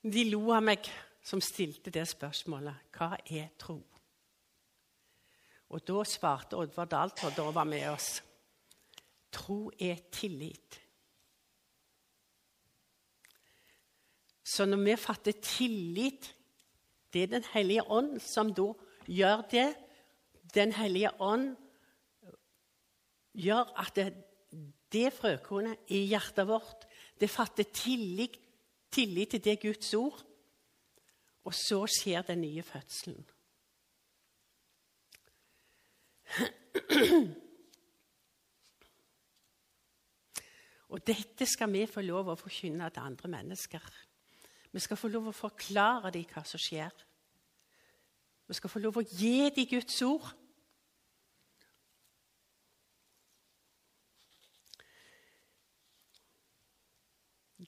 De 0.03 0.25
lo 0.33 0.49
av 0.51 0.65
meg 0.67 0.89
som 1.23 1.39
stilte 1.39 1.93
det 1.95 2.09
spørsmålet. 2.11 2.91
Hva 2.91 3.13
er 3.23 3.53
tro? 3.55 3.77
Og 5.71 5.87
da 5.87 6.03
svarte 6.03 6.59
Oddvar 6.59 6.91
Daltvold, 6.91 7.39
da 7.39 7.47
var 7.55 7.71
med 7.71 7.87
oss, 7.93 8.19
tro 9.31 9.71
er 9.79 10.03
tillit. 10.11 10.81
Så 14.43 14.67
når 14.67 14.83
vi 14.83 14.99
fatter 14.99 15.39
tillit 15.39 16.35
Det 17.15 17.23
er 17.23 17.27
Den 17.39 17.45
hellige 17.53 17.87
ånd 17.87 18.19
som 18.19 18.51
da 18.51 18.73
gjør 19.07 19.47
det. 19.47 19.69
Den 20.55 20.73
hellige 20.73 21.11
ånd 21.21 21.57
gjør 23.35 23.73
at 23.81 23.95
det, 23.97 24.09
det 24.93 25.11
frøkornet 25.13 25.91
i 25.91 26.05
hjertet 26.07 26.47
vårt 26.49 26.87
det 27.21 27.31
fatter 27.31 27.65
tillit, 27.73 28.39
tillit 28.91 29.31
til 29.31 29.45
det 29.45 29.61
Guds 29.63 29.95
ord. 29.95 30.25
Og 31.45 31.55
så 31.55 31.85
skjer 31.91 32.23
den 32.23 32.41
nye 32.41 32.63
fødselen. 32.63 33.27
Og 40.89 41.07
dette 41.07 41.47
skal 41.47 41.73
vi 41.73 41.87
få 41.91 42.01
lov 42.07 42.31
å 42.31 42.39
forkynne 42.39 42.89
til 42.91 43.03
andre 43.03 43.29
mennesker. 43.29 43.87
Vi 44.73 44.81
skal 44.83 44.99
få 44.99 45.09
lov 45.11 45.29
å 45.31 45.37
forklare 45.37 46.11
dem 46.15 46.27
hva 46.31 46.43
som 46.47 46.61
skjer. 46.61 46.93
Vi 48.47 48.55
skal 48.57 48.71
få 48.71 48.83
lov 48.83 48.99
å 49.01 49.05
gi 49.07 49.51
dem 49.55 49.69
Guds 49.71 50.01
ord. 50.07 50.33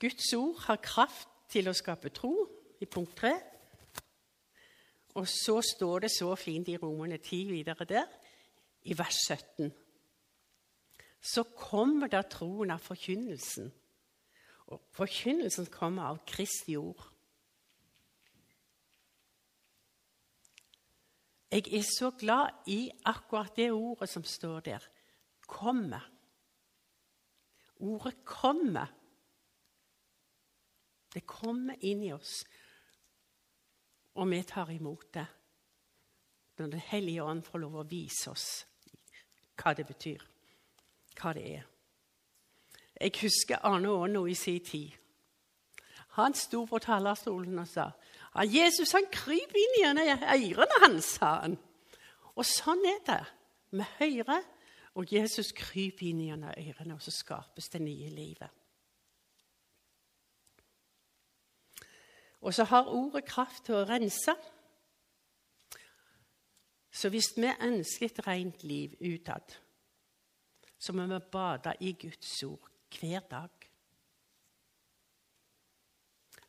Guds 0.00 0.32
ord 0.34 0.58
har 0.66 0.82
kraft 0.82 1.28
til 1.48 1.68
å 1.70 1.76
skape 1.76 2.10
tro, 2.12 2.34
i 2.80 2.86
punkt 2.90 3.14
3. 3.16 3.32
Og 5.16 5.24
så 5.30 5.60
står 5.64 6.04
det 6.04 6.10
så 6.12 6.34
fint 6.36 6.68
i 6.68 6.76
Romerne 6.76 7.16
10 7.16 7.52
videre 7.54 7.86
der, 7.88 8.06
i 8.84 8.96
vers 8.98 9.16
17. 9.32 9.70
Så 11.20 11.46
kommer 11.56 12.10
da 12.12 12.20
troen 12.28 12.74
av 12.74 12.82
forkynnelsen. 12.84 13.70
Og 14.66 14.82
forkynnelsen 14.98 15.70
kommer 15.72 16.10
av 16.10 16.20
Kristi 16.28 16.76
ord. 16.76 17.00
Jeg 21.50 21.70
er 21.72 21.86
så 21.88 22.10
glad 22.18 22.68
i 22.68 22.90
akkurat 23.06 23.56
det 23.56 23.70
ordet 23.72 24.10
som 24.12 24.24
står 24.24 24.60
der. 24.60 24.88
Kommer. 25.46 26.10
Ordet 27.80 28.14
'kommer'. 28.24 29.05
Det 31.16 31.22
kommer 31.24 31.78
inn 31.80 32.02
i 32.04 32.12
oss, 32.12 32.42
og 34.20 34.28
vi 34.28 34.42
tar 34.44 34.68
imot 34.74 35.08
det 35.16 35.26
når 36.56 36.66
Den 36.72 36.80
hellige 36.80 37.24
ånd 37.24 37.42
får 37.44 37.60
lov 37.60 37.74
å 37.80 37.84
vise 37.88 38.30
oss 38.32 38.48
hva 39.56 39.72
det 39.76 39.86
betyr, 39.88 40.20
hva 41.16 41.32
det 41.36 41.44
er. 41.54 41.64
Jeg 43.00 43.12
husker 43.20 43.64
Arne 43.64 43.92
Aano 43.92 44.26
i 44.28 44.34
sin 44.36 44.60
tid. 44.64 44.92
Han 46.16 46.36
sto 46.36 46.64
på 46.68 46.80
talerstolen 46.80 47.58
og 47.60 47.68
sa 47.68 47.90
at 48.36 48.52
Jesus 48.52 48.92
han 48.96 49.08
kryper 49.12 49.60
inn 49.60 49.80
gjennom 49.82 50.28
ørene 50.36 50.80
hans, 50.84 51.14
sa 51.16 51.32
han. 51.42 51.56
Og 52.36 52.44
sånn 52.44 52.84
er 52.88 53.00
det. 53.08 53.22
Vi 53.72 53.88
hører, 53.98 54.44
og 54.96 55.12
Jesus 55.12 55.52
kryper 55.56 56.08
inn 56.08 56.24
gjennom 56.24 56.52
ørene, 56.52 56.96
og 56.96 57.04
så 57.04 57.12
skapes 57.12 57.72
det 57.72 57.84
nye 57.84 58.12
livet. 58.12 58.52
Og 62.46 62.54
så 62.54 62.64
har 62.64 62.86
ordet 62.94 63.24
kraft 63.26 63.64
til 63.66 63.74
å 63.74 63.86
rense. 63.88 64.32
Så 66.94 67.10
hvis 67.10 67.32
vi 67.34 67.48
ønsker 67.50 68.06
et 68.06 68.20
rent 68.22 68.62
liv 68.62 68.94
utad, 69.02 69.56
så 70.78 70.94
må 70.94 71.08
vi 71.10 71.18
bade 71.32 71.74
i 71.82 71.90
Guds 71.98 72.36
ord 72.46 72.70
hver 73.00 73.26
dag. 73.26 73.66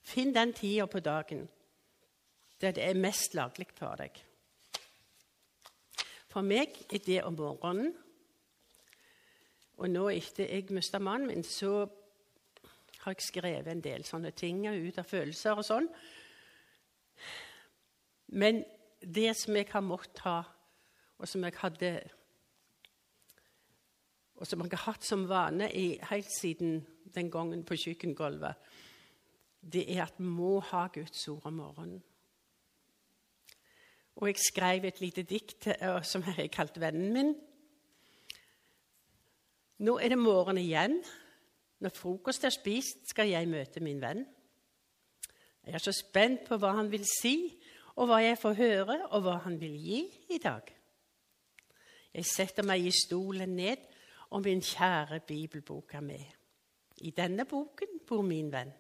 Finn 0.06 0.36
den 0.36 0.54
tida 0.54 0.86
på 0.86 1.02
dagen 1.02 1.48
der 2.62 2.78
det 2.78 2.84
er 2.84 3.02
mest 3.02 3.34
laglig 3.34 3.68
for 3.74 3.98
deg. 3.98 4.22
For 6.30 6.46
meg 6.46 6.78
er 6.94 7.02
det 7.06 7.24
om 7.26 7.42
morgenen. 7.42 7.96
Og 9.82 9.90
nå 9.90 10.10
etter 10.14 10.46
jeg 10.46 10.70
mista 10.78 11.02
mannen 11.02 11.34
min, 11.34 11.44
så 11.44 11.88
har 13.08 13.16
jeg 13.16 13.24
skrevet 13.24 13.72
en 13.72 13.82
del 13.84 14.04
sånne 14.04 14.34
ting 14.36 14.66
ut 14.68 14.98
av 15.00 15.08
følelser 15.08 15.56
og 15.56 15.64
sånn. 15.64 15.86
Men 18.36 18.66
det 19.00 19.32
som 19.40 19.56
jeg 19.56 19.70
har 19.72 19.86
måttet 19.86 20.20
ha, 20.26 20.42
og 21.18 21.30
som 21.32 21.46
jeg 21.48 21.56
hadde 21.62 21.92
og 24.38 24.46
som 24.46 24.62
jeg 24.62 24.76
har 24.76 24.84
hatt 24.92 25.06
som 25.08 25.24
vane 25.26 25.70
i, 25.74 25.96
helt 26.12 26.30
siden 26.30 26.84
den 27.16 27.32
gangen 27.34 27.64
på 27.66 27.74
kjøkkengulvet, 27.80 28.60
det 29.66 29.88
er 29.96 30.04
at 30.04 30.20
vi 30.20 30.28
må 30.30 30.60
ha 30.68 30.84
Guds 30.94 31.24
ord 31.32 31.48
om 31.50 31.58
morgenen. 31.58 32.04
Og 34.18 34.30
jeg 34.30 34.42
skrev 34.44 34.86
et 34.86 35.02
lite 35.02 35.24
dikt 35.26 35.70
eh, 35.74 36.02
som 36.04 36.24
jeg 36.28 36.52
kalte 36.54 36.80
'Vennen 36.80 37.14
min'. 37.14 37.36
Nå 39.80 39.98
er 39.98 40.10
det 40.10 40.18
morgen 40.18 40.58
igjen. 40.58 41.04
Når 41.80 41.94
frokost 41.94 42.44
er 42.48 42.54
spist, 42.54 43.06
skal 43.10 43.30
jeg 43.30 43.50
møte 43.50 43.84
min 43.84 44.02
venn. 44.02 44.24
Jeg 45.68 45.76
er 45.76 45.84
så 45.84 45.94
spent 45.94 46.48
på 46.48 46.58
hva 46.58 46.74
han 46.78 46.90
vil 46.92 47.04
si, 47.06 47.36
og 47.98 48.10
hva 48.10 48.22
jeg 48.24 48.40
får 48.40 48.58
høre, 48.58 48.98
og 49.12 49.26
hva 49.26 49.38
han 49.44 49.60
vil 49.62 49.76
gi 49.78 50.02
i 50.34 50.40
dag. 50.42 50.74
Jeg 52.14 52.26
setter 52.26 52.66
meg 52.66 52.86
i 52.88 52.94
stolen 52.94 53.56
ned 53.58 53.84
og 54.30 54.44
min 54.44 54.62
kjære 54.62 55.20
bibelbok 55.20 55.94
er 55.94 56.02
med. 56.02 56.26
I 56.98 57.12
denne 57.12 57.46
boken 57.46 58.00
bor 58.08 58.22
min 58.22 58.52
venn 58.52 58.72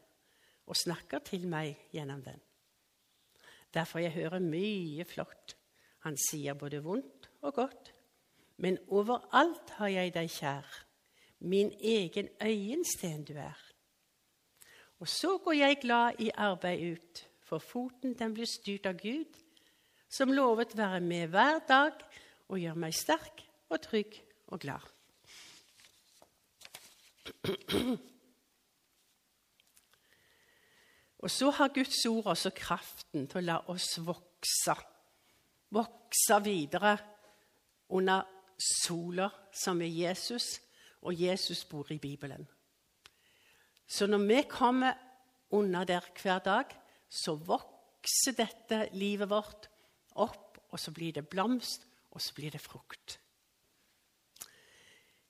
og 0.67 0.75
snakker 0.75 1.19
til 1.19 1.47
meg 1.47 1.77
gjennom 1.93 2.23
den. 2.23 2.39
Derfor 3.73 3.99
jeg 3.99 4.12
hører 4.12 4.39
mye 4.39 5.05
flott. 5.05 5.55
Han 6.03 6.17
sier 6.29 6.53
både 6.53 6.81
vondt 6.83 7.29
og 7.41 7.53
godt. 7.53 7.93
Men 8.57 8.79
overalt 8.88 9.69
har 9.77 9.88
jeg 9.88 10.13
deg 10.15 10.29
kjær, 10.33 10.65
min 11.39 11.71
egen 11.80 12.30
øyensten 12.41 13.23
du 13.23 13.34
er. 13.34 13.58
Og 15.00 15.08
så 15.08 15.38
går 15.38 15.52
jeg 15.52 15.78
glad 15.82 16.12
i 16.19 16.32
arbeid 16.34 16.91
ut, 16.91 17.26
for 17.41 17.60
foten 17.60 18.13
den 18.17 18.34
blir 18.34 18.50
styrt 18.50 18.86
av 18.89 18.97
Gud, 18.97 19.30
som 20.10 20.32
lovet 20.34 20.78
være 20.78 21.00
med 21.00 21.28
hver 21.28 21.60
dag 21.67 21.93
og 22.47 22.60
gjør 22.60 22.80
meg 22.80 22.95
sterk 22.95 23.43
og 23.69 23.82
trygg 23.84 24.17
og 24.47 24.60
glad. 24.60 24.84
Og 31.17 31.32
så 31.32 31.50
har 31.50 31.73
Guds 31.73 32.06
ord 32.06 32.26
også 32.34 32.54
kraften 32.56 33.28
til 33.28 33.41
å 33.41 33.45
la 33.45 33.58
oss 33.73 33.97
vokse. 34.06 34.76
Vokse 35.73 36.38
videre 36.45 36.93
under 37.89 38.23
sola, 38.58 39.28
som 39.52 39.82
er 39.82 39.91
Jesus, 39.91 40.58
og 41.01 41.21
Jesus 41.21 41.65
bor 41.65 41.91
i 41.91 41.97
Bibelen. 41.97 42.47
Så 43.88 44.07
når 44.07 44.25
vi 44.27 44.41
kommer 44.49 44.93
unna 45.51 45.83
der 45.83 46.03
hver 46.21 46.39
dag, 46.39 46.65
så 47.10 47.36
vokser 47.36 48.36
dette 48.36 48.89
livet 48.93 49.29
vårt 49.29 49.69
opp, 50.15 50.57
og 50.69 50.79
så 50.79 50.91
blir 50.91 51.13
det 51.13 51.29
blomst, 51.29 51.86
og 52.12 52.21
så 52.21 52.33
blir 52.36 52.51
det 52.51 52.62
frukt. 52.62 53.19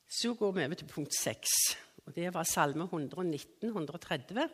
Så 0.07 0.33
går 0.33 0.51
vi 0.51 0.65
over 0.65 0.79
til 0.79 0.87
punkt 0.87 1.13
seks, 1.13 1.51
og 2.05 2.15
det 2.15 2.33
var 2.33 2.47
Salme 2.47 2.83
119, 2.83 3.69
130. 3.69 4.47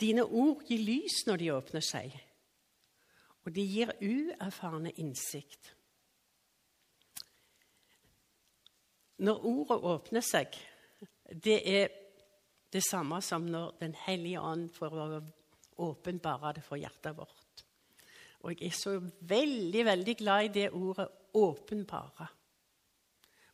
Dine 0.00 0.24
ord 0.24 0.62
gir 0.68 0.82
lys 0.84 1.22
når 1.26 1.40
de 1.40 1.52
åpner 1.54 1.84
seg, 1.84 2.12
og 3.46 3.54
de 3.56 3.64
gir 3.64 3.94
uerfarne 4.02 4.92
innsikt. 5.00 5.75
Når 9.18 9.44
ordet 9.48 9.78
åpner 9.80 10.24
seg, 10.24 10.56
det 11.32 11.60
er 11.64 11.94
det 12.72 12.82
samme 12.84 13.22
som 13.24 13.46
når 13.48 13.78
Den 13.80 13.94
hellige 14.06 14.40
ånd 14.40 14.68
får 14.74 15.22
åpenbare 15.78 16.52
det 16.56 16.64
for 16.64 16.76
hjertet 16.76 17.16
vårt. 17.16 17.64
Og 18.44 18.52
jeg 18.52 18.68
er 18.68 18.76
så 18.76 18.98
veldig, 19.20 19.84
veldig 19.84 20.16
glad 20.16 20.44
i 20.44 20.48
det 20.48 20.70
ordet 20.70 21.08
'åpenbare'. 21.34 22.26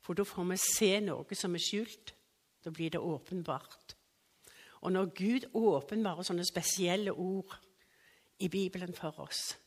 For 0.02 0.14
da 0.14 0.24
får 0.24 0.44
vi 0.44 0.56
se 0.56 1.00
noe 1.00 1.34
som 1.34 1.54
er 1.54 1.62
skjult. 1.62 2.14
Da 2.64 2.70
blir 2.70 2.90
det 2.90 3.00
åpenbart. 3.00 3.94
Og 4.82 4.92
når 4.92 5.14
Gud 5.14 5.48
åpenbarer 5.54 6.22
sånne 6.22 6.44
spesielle 6.44 7.12
ord 7.12 7.58
i 8.38 8.48
Bibelen 8.48 8.94
for 8.94 9.20
oss, 9.20 9.58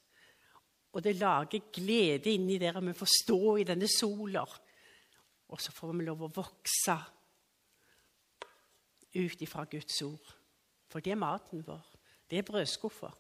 og 0.91 1.03
det 1.03 1.15
lager 1.15 1.71
glede 1.71 2.31
inni 2.31 2.57
der 2.57 2.79
vi 2.81 2.93
får 2.93 3.09
stå 3.23 3.55
i 3.57 3.63
denne 3.63 3.87
sola, 3.87 4.45
og 5.47 5.61
så 5.61 5.71
får 5.71 5.93
vi 5.93 6.05
lov 6.05 6.23
å 6.25 6.31
vokse 6.35 6.95
ut 9.15 9.41
ifra 9.41 9.65
Guds 9.69 10.01
ord. 10.01 10.33
For 10.89 11.03
det 11.03 11.13
er 11.13 11.21
maten 11.21 11.63
vår. 11.65 11.83
Det 12.29 12.39
er 12.39 12.47
brødskuffer. 12.47 13.13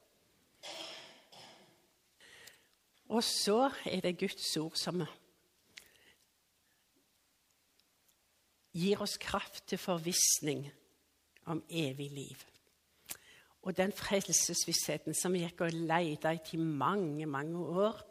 Og 3.13 3.23
så 3.23 3.69
er 3.85 4.01
det 4.01 4.17
Guds 4.17 4.57
ord 4.57 4.75
som 4.79 5.03
gir 8.75 9.01
oss 9.01 9.15
kraft 9.21 9.67
til 9.69 9.79
forvissning 9.79 10.65
om 11.45 11.61
evig 11.69 12.09
liv. 12.11 12.41
Og 13.65 13.77
den 13.77 13.93
frelsesvissheten 13.95 15.15
som 15.17 15.33
vi 15.33 15.45
gikk 15.45 15.63
og 15.65 15.77
leita 15.89 16.33
etter 16.33 16.57
i 16.57 16.61
mange, 16.61 17.25
mange 17.25 17.61
år, 17.61 18.01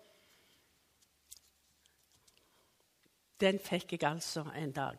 den 3.45 3.61
fikk 3.61 3.93
jeg 3.93 4.07
altså 4.09 4.47
en 4.57 4.73
dag. 4.73 4.99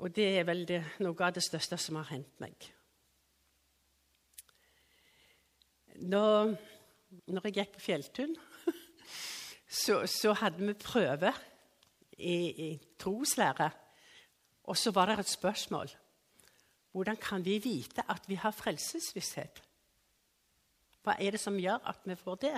Og 0.00 0.16
det 0.16 0.28
er 0.38 0.46
vel 0.48 0.64
det, 0.68 0.80
noe 1.04 1.26
av 1.26 1.34
det 1.36 1.44
største 1.44 1.76
som 1.80 1.98
har 2.00 2.08
hendt 2.08 2.40
meg. 2.40 2.56
Når, 6.00 6.54
når 7.28 7.48
jeg 7.48 7.58
gikk 7.58 7.74
på 7.74 7.84
fjelltun, 7.84 8.32
så, 9.82 10.00
så, 10.08 10.32
hadde 10.40 10.64
vi 10.64 10.76
prøve 10.80 11.34
i, 12.16 12.36
i 12.48 12.70
troslære. 12.96 13.68
Og 14.72 14.78
så 14.80 14.94
var 14.96 15.10
det 15.10 15.18
et 15.20 15.34
spørsmål. 15.34 15.92
Hvordan 16.96 17.20
kan 17.20 17.44
vi 17.44 17.58
vite 17.62 18.06
at 18.08 18.24
vi 18.28 18.40
har 18.40 18.56
frelsesvisshet? 18.56 19.60
Hva 21.04 21.18
er 21.20 21.36
det 21.36 21.40
som 21.40 21.60
gjør 21.60 21.84
at 21.92 22.08
vi 22.08 22.16
får 22.16 22.40
det? 22.40 22.56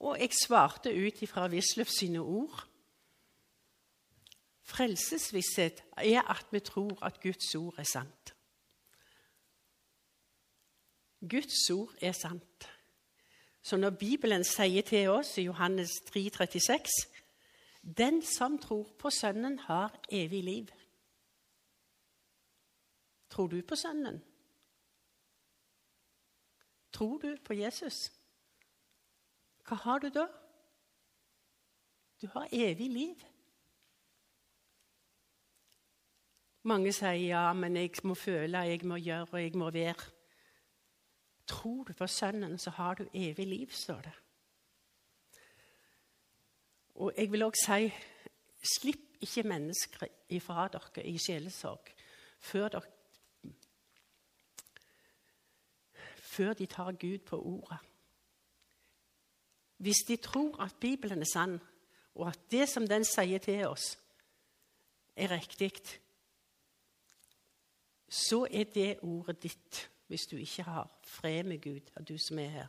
Og 0.00 0.16
jeg 0.20 0.32
svarte 0.44 0.90
ut 1.06 1.22
ifra 1.22 1.46
Wisløff 1.52 1.88
sine 1.92 2.20
ord. 2.20 2.66
Frelsesvisshet 4.62 5.84
er 5.96 6.22
at 6.30 6.46
vi 6.50 6.60
tror 6.60 6.98
at 7.04 7.20
Guds 7.20 7.54
ord 7.54 7.74
er 7.78 7.88
sant. 7.92 8.34
Guds 11.20 11.70
ord 11.70 11.94
er 12.00 12.12
sant. 12.12 12.68
Så 13.62 13.76
når 13.76 13.90
Bibelen 13.90 14.44
sier 14.44 14.82
til 14.82 15.10
oss 15.12 15.36
i 15.38 15.44
Johannes 15.44 15.90
3, 16.08 16.30
36 16.30 16.80
Den 17.82 18.22
som 18.22 18.58
tror 18.58 18.88
på 18.98 19.10
Sønnen, 19.10 19.58
har 19.58 20.00
evig 20.08 20.44
liv. 20.44 20.66
Tror 23.30 23.46
du 23.46 23.62
på 23.62 23.76
Sønnen? 23.76 24.22
Tror 26.92 27.18
du 27.18 27.36
på 27.44 27.54
Jesus? 27.54 28.19
Hva 29.70 29.76
har 29.78 30.00
du 30.02 30.08
da? 30.10 30.24
Du 32.18 32.26
har 32.32 32.48
evig 32.50 32.88
liv. 32.90 33.20
Mange 36.66 36.90
sier 36.92 37.20
ja, 37.22 37.42
men 37.54 37.76
jeg 37.78 38.02
må 38.02 38.16
føle, 38.18 38.64
jeg 38.66 38.80
må 38.84 38.98
gjøre 38.98 39.28
og 39.30 39.42
jeg 39.42 39.52
må 39.54 39.68
være. 39.70 40.08
Tror 41.46 41.84
du 41.84 41.92
på 41.94 42.06
Sønnen, 42.06 42.58
så 42.58 42.70
har 42.70 42.98
du 42.98 43.06
evig 43.14 43.46
liv, 43.46 43.70
står 43.70 44.00
det. 44.08 44.12
Og 46.94 47.12
jeg 47.16 47.30
vil 47.30 47.46
òg 47.46 47.54
si 47.62 47.86
slipp 48.74 49.22
ikke 49.22 49.46
mennesker 49.48 50.08
ifra 50.34 50.66
dere 50.74 51.04
i 51.06 51.14
sjelesorg 51.18 51.94
før, 52.40 52.74
dere, 52.74 53.54
før 56.18 56.58
de 56.58 56.66
tar 56.66 56.92
Gud 56.98 57.22
på 57.30 57.38
ordet. 57.38 57.78
Hvis 59.80 60.04
de 60.08 60.16
tror 60.16 60.60
at 60.62 60.76
Bibelen 60.80 61.22
er 61.22 61.30
sann, 61.32 61.60
og 62.14 62.28
at 62.28 62.40
det 62.50 62.68
som 62.68 62.88
den 62.88 63.04
sier 63.04 63.40
til 63.40 63.64
oss, 63.64 63.94
er 65.16 65.30
riktig, 65.32 65.72
så 68.08 68.44
er 68.50 68.68
det 68.74 68.98
ordet 69.02 69.42
ditt 69.42 69.86
hvis 70.10 70.26
du 70.30 70.36
ikke 70.36 70.66
har 70.66 70.90
fred 71.06 71.46
med 71.46 71.60
Gud, 71.62 71.90
og 71.96 72.08
du 72.08 72.18
som 72.18 72.38
er 72.38 72.48
her. 72.48 72.66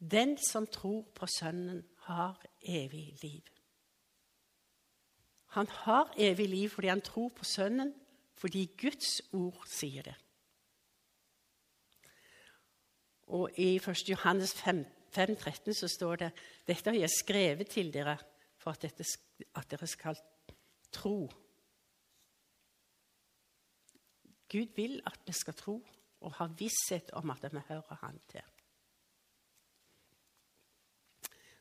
Den 0.00 0.36
som 0.50 0.66
tror 0.66 1.02
på 1.14 1.26
Sønnen, 1.26 1.84
har 2.02 2.42
evig 2.62 3.14
liv. 3.22 3.42
Han 5.46 5.68
har 5.68 6.14
evig 6.16 6.48
liv 6.48 6.68
fordi 6.68 6.88
han 6.88 7.00
tror 7.00 7.28
på 7.28 7.44
Sønnen, 7.44 7.94
fordi 8.34 8.66
Guds 8.80 9.20
ord 9.32 9.62
sier 9.70 10.02
det. 10.02 10.14
Og 13.26 13.50
I 13.56 13.76
1. 13.76 14.08
Johannes 14.08 14.54
5, 14.54 14.86
5,13 15.12 15.76
så 15.76 15.88
står 15.90 16.22
det 16.24 16.30
dette 16.68 16.90
har 16.90 16.98
jeg 16.98 17.12
skrevet 17.12 17.68
til 17.70 17.92
dere 17.94 18.16
for 18.58 18.72
at, 18.72 18.84
dette, 18.84 19.04
at 19.58 19.70
dere 19.70 19.88
skal 19.90 20.18
tro. 20.94 21.16
Gud 24.52 24.74
vil 24.76 25.00
at 25.08 25.20
vi 25.26 25.34
skal 25.36 25.56
tro 25.58 25.76
og 26.22 26.34
ha 26.38 26.48
visshet 26.58 27.10
om 27.18 27.32
at 27.34 27.46
vi 27.52 27.62
hører 27.68 27.98
Han 28.04 28.20
til. 28.30 28.44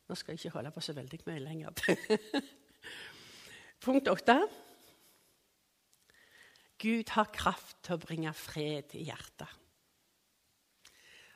Nå 0.08 0.16
skal 0.16 0.34
jeg 0.34 0.46
ikke 0.46 0.58
holde 0.58 0.74
på 0.76 0.84
så 0.84 0.94
veldig 0.94 1.20
mye 1.26 1.40
lenger. 1.40 1.72
Punkt 3.86 4.12
åtte. 4.12 4.36
Gud 6.82 7.14
har 7.16 7.32
kraft 7.34 7.78
til 7.86 7.96
å 7.96 8.02
bringe 8.02 8.34
fred 8.36 8.96
i 9.00 9.06
hjertet. 9.08 9.48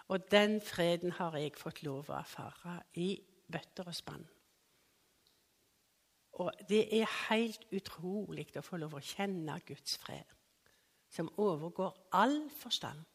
Og 0.07 0.31
den 0.31 0.59
freden 0.61 1.11
har 1.17 1.37
jeg 1.37 1.55
fått 1.57 1.81
lov 1.85 2.11
å 2.11 2.19
erfare 2.19 2.77
i 3.01 3.15
bøtter 3.51 3.89
og 3.89 3.95
spann. 3.95 4.25
Og 6.43 6.51
det 6.69 6.83
er 6.93 7.09
helt 7.29 7.63
utrolig 7.73 8.49
å 8.59 8.63
få 8.65 8.77
lov 8.81 8.97
å 8.97 9.03
kjenne 9.03 9.55
Guds 9.65 9.97
fred, 10.03 10.27
som 11.09 11.31
overgår 11.39 11.95
all 12.19 12.41
forstand. 12.59 13.05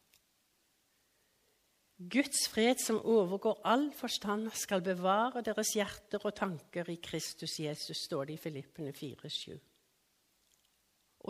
Guds 2.01 2.47
fred 2.49 2.81
som 2.81 2.97
overgår 2.97 3.59
all 3.69 3.91
forstand, 3.93 4.49
skal 4.57 4.81
bevare 4.81 5.43
deres 5.45 5.75
hjerter 5.77 6.23
og 6.25 6.33
tanker 6.33 6.89
i 6.89 6.97
Kristus 6.97 7.59
Jesus, 7.61 8.07
står 8.07 8.25
det 8.25 8.39
i 8.39 8.41
Filippene 8.41 8.89
4,7. 8.89 9.59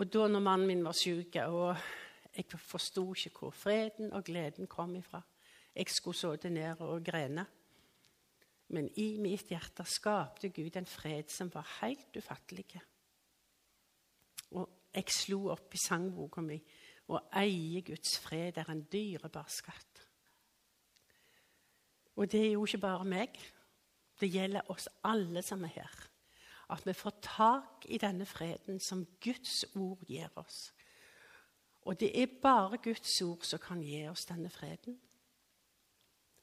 Og 0.00 0.08
da 0.08 0.24
når 0.32 0.40
mannen 0.40 0.70
min 0.70 0.86
var 0.86 0.96
syk, 0.96 1.36
og 1.44 1.76
jeg 2.32 2.48
forsto 2.56 3.04
ikke 3.12 3.34
hvor 3.36 3.52
freden 3.52 4.14
og 4.16 4.24
gleden 4.24 4.66
kom 4.66 4.96
ifra 4.96 5.20
Jeg 5.74 5.88
skulle 5.88 6.18
sitte 6.18 6.50
ned 6.50 6.80
og 6.80 7.04
grene. 7.04 7.46
Men 8.72 8.88
i 8.96 9.18
mitt 9.20 9.50
hjerte 9.52 9.84
skapte 9.88 10.48
Gud 10.48 10.76
en 10.76 10.88
fred 10.88 11.28
som 11.32 11.50
var 11.52 11.68
helt 11.80 12.16
ufattelig. 12.16 12.80
Og 14.56 14.68
jeg 14.94 15.12
slo 15.12 15.46
opp 15.52 15.74
i 15.74 15.80
sangboka 15.80 16.44
mi 16.44 16.58
og 17.12 17.28
eier 17.36 17.84
Guds 17.84 18.16
fred 18.22 18.56
er 18.60 18.70
en 18.72 18.84
dyrebar 18.92 19.48
skatt. 19.52 20.06
Og 22.16 22.28
det 22.30 22.40
er 22.40 22.52
jo 22.54 22.64
ikke 22.64 22.80
bare 22.80 23.08
meg. 23.08 23.36
Det 24.20 24.30
gjelder 24.30 24.68
oss 24.70 24.88
alle 25.08 25.42
som 25.44 25.64
er 25.64 25.74
her. 25.76 25.94
At 26.72 26.86
vi 26.86 26.94
får 26.96 27.16
tak 27.24 27.86
i 27.88 27.98
denne 28.00 28.26
freden 28.28 28.80
som 28.80 29.04
Guds 29.20 29.64
ord 29.76 30.04
gir 30.08 30.30
oss. 30.40 30.70
Og 31.82 31.98
det 32.00 32.12
er 32.16 32.38
bare 32.42 32.78
Guds 32.78 33.20
ord 33.24 33.44
som 33.44 33.60
kan 33.60 33.82
gi 33.82 34.04
oss 34.08 34.28
denne 34.28 34.50
freden. 34.52 35.00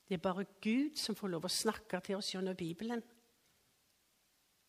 Det 0.09 0.17
er 0.17 0.21
bare 0.25 0.45
Gud 0.61 0.95
som 0.97 1.13
får 1.13 1.29
lov 1.29 1.43
å 1.45 1.53
snakke 1.53 1.99
til 2.01 2.17
oss 2.17 2.31
gjennom 2.33 2.55
Bibelen, 2.57 3.01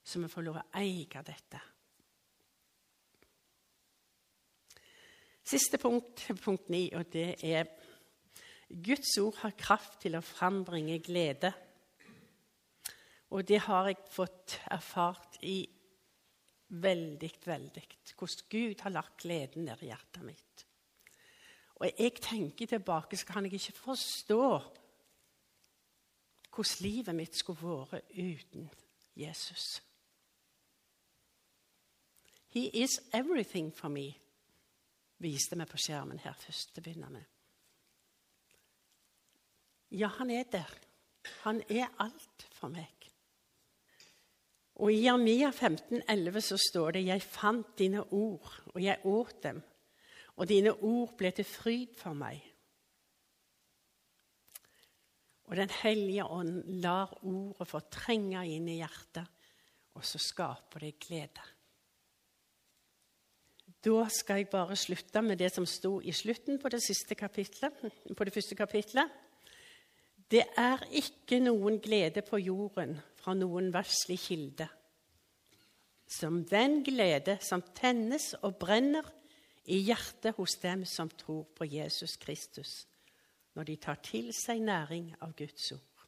så 0.04 0.20
vi 0.20 0.28
får 0.28 0.44
lov 0.44 0.58
å 0.60 0.64
eie 0.76 1.22
dette. 1.24 1.60
Siste 5.50 5.80
punkt, 5.80 6.26
punkt 6.44 6.68
ni, 6.68 6.90
og 6.92 7.08
det 7.14 7.38
er 7.40 7.70
Guds 8.68 9.16
ord 9.18 9.40
har 9.40 9.56
kraft 9.58 9.96
til 10.04 10.18
å 10.18 10.22
frambringe 10.22 11.00
glede. 11.02 11.50
Og 13.32 13.46
det 13.48 13.62
har 13.64 13.88
jeg 13.88 14.04
fått 14.12 14.58
erfart 14.70 15.40
i 15.48 15.64
veldig, 16.68 17.32
veldig. 17.46 17.86
Hvordan 18.12 18.50
Gud 18.52 18.84
har 18.84 18.94
lagt 18.94 19.24
gleden 19.24 19.66
ned 19.66 19.82
i 19.82 19.88
hjertet 19.88 20.22
mitt. 20.26 20.66
Og 21.80 21.88
jeg 21.88 22.20
tenker 22.20 22.70
tilbake, 22.76 23.16
så 23.16 23.26
kan 23.26 23.48
jeg 23.48 23.56
ikke 23.56 23.78
forstå 23.88 24.44
hvordan 26.60 26.84
livet 26.84 27.16
mitt 27.16 27.36
skulle 27.36 27.62
vært 27.90 28.04
uten 28.12 28.68
Jesus. 29.16 29.80
He 32.50 32.68
is 32.82 33.00
everything 33.12 33.70
for 33.74 33.88
me, 33.88 34.10
viste 35.18 35.56
vi 35.56 35.66
på 35.70 35.78
skjermen 35.78 36.18
her 36.18 36.34
først 36.34 36.74
til 36.74 36.82
å 36.82 36.84
begynne 36.84 37.10
med. 37.14 37.26
Ja, 39.90 40.10
han 40.18 40.30
er 40.30 40.44
der. 40.50 40.70
Han 41.44 41.62
er 41.68 41.90
alt 41.98 42.46
for 42.54 42.72
meg. 42.72 42.90
Og 44.80 44.92
I 44.94 45.02
Jeremia 45.04 45.50
15, 45.50 46.02
11 46.08 46.40
så 46.40 46.56
står 46.56 46.90
det:" 46.90 47.06
Jeg 47.06 47.22
fant 47.22 47.78
dine 47.78 48.02
ord, 48.12 48.62
og 48.74 48.82
jeg 48.82 49.00
åt 49.04 49.42
dem, 49.42 49.62
og 50.36 50.48
dine 50.48 50.72
ord 50.72 51.16
ble 51.16 51.30
til 51.30 51.44
fryd 51.44 51.96
for 51.96 52.12
meg. 52.12 52.49
Og 55.50 55.56
Den 55.58 55.70
hellige 55.82 56.24
ånd 56.24 56.62
lar 56.82 57.10
ordet 57.26 57.66
få 57.66 57.80
trenge 57.90 58.44
inn 58.46 58.68
i 58.70 58.78
hjertet, 58.78 59.26
og 59.98 60.04
så 60.06 60.20
skaper 60.22 60.86
det 60.86 60.92
glede. 61.02 61.46
Da 63.80 64.04
skal 64.12 64.42
jeg 64.42 64.50
bare 64.52 64.76
slutte 64.76 65.22
med 65.24 65.40
det 65.40 65.48
som 65.54 65.66
sto 65.66 65.98
i 66.04 66.12
slutten 66.12 66.60
på 66.60 66.70
det, 66.70 66.82
kapitlet, 67.18 67.82
på 68.16 68.24
det 68.24 68.34
første 68.34 68.54
kapitlet. 68.54 69.08
Det 70.30 70.44
er 70.54 70.84
ikke 70.94 71.40
noen 71.42 71.80
glede 71.82 72.22
på 72.22 72.38
jorden 72.38 72.94
fra 73.18 73.34
noen 73.34 73.72
verslig 73.74 74.20
kilde, 74.22 74.68
som 76.06 76.44
den 76.46 76.84
glede 76.86 77.38
som 77.42 77.64
tennes 77.74 78.34
og 78.42 78.60
brenner 78.60 79.08
i 79.66 79.80
hjertet 79.88 80.36
hos 80.36 80.54
dem 80.62 80.84
som 80.86 81.10
tror 81.10 81.48
på 81.56 81.66
Jesus 81.66 82.14
Kristus, 82.20 82.84
når 83.54 83.68
de 83.68 83.76
tar 83.76 84.00
til 84.04 84.30
seg 84.36 84.62
næring 84.62 85.10
av 85.20 85.34
Guds 85.38 85.72
ord. 85.72 86.04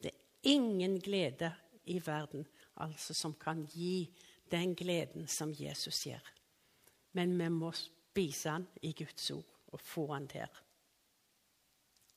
Det 0.00 0.10
er 0.12 0.52
ingen 0.52 0.98
glede 1.00 1.52
i 1.84 2.00
verden 2.06 2.46
altså 2.80 3.14
som 3.14 3.34
kan 3.34 3.66
gi 3.66 4.08
den 4.50 4.74
gleden 4.74 5.28
som 5.28 5.52
Jesus 5.54 6.04
gir. 6.06 6.24
Men 7.12 7.36
vi 7.38 7.48
må 7.48 7.72
spise 7.76 8.50
den 8.50 8.66
i 8.82 8.92
Guds 8.92 9.30
ord 9.30 9.58
og 9.66 9.80
få 9.80 10.06
den 10.14 10.26
der. 10.32 10.62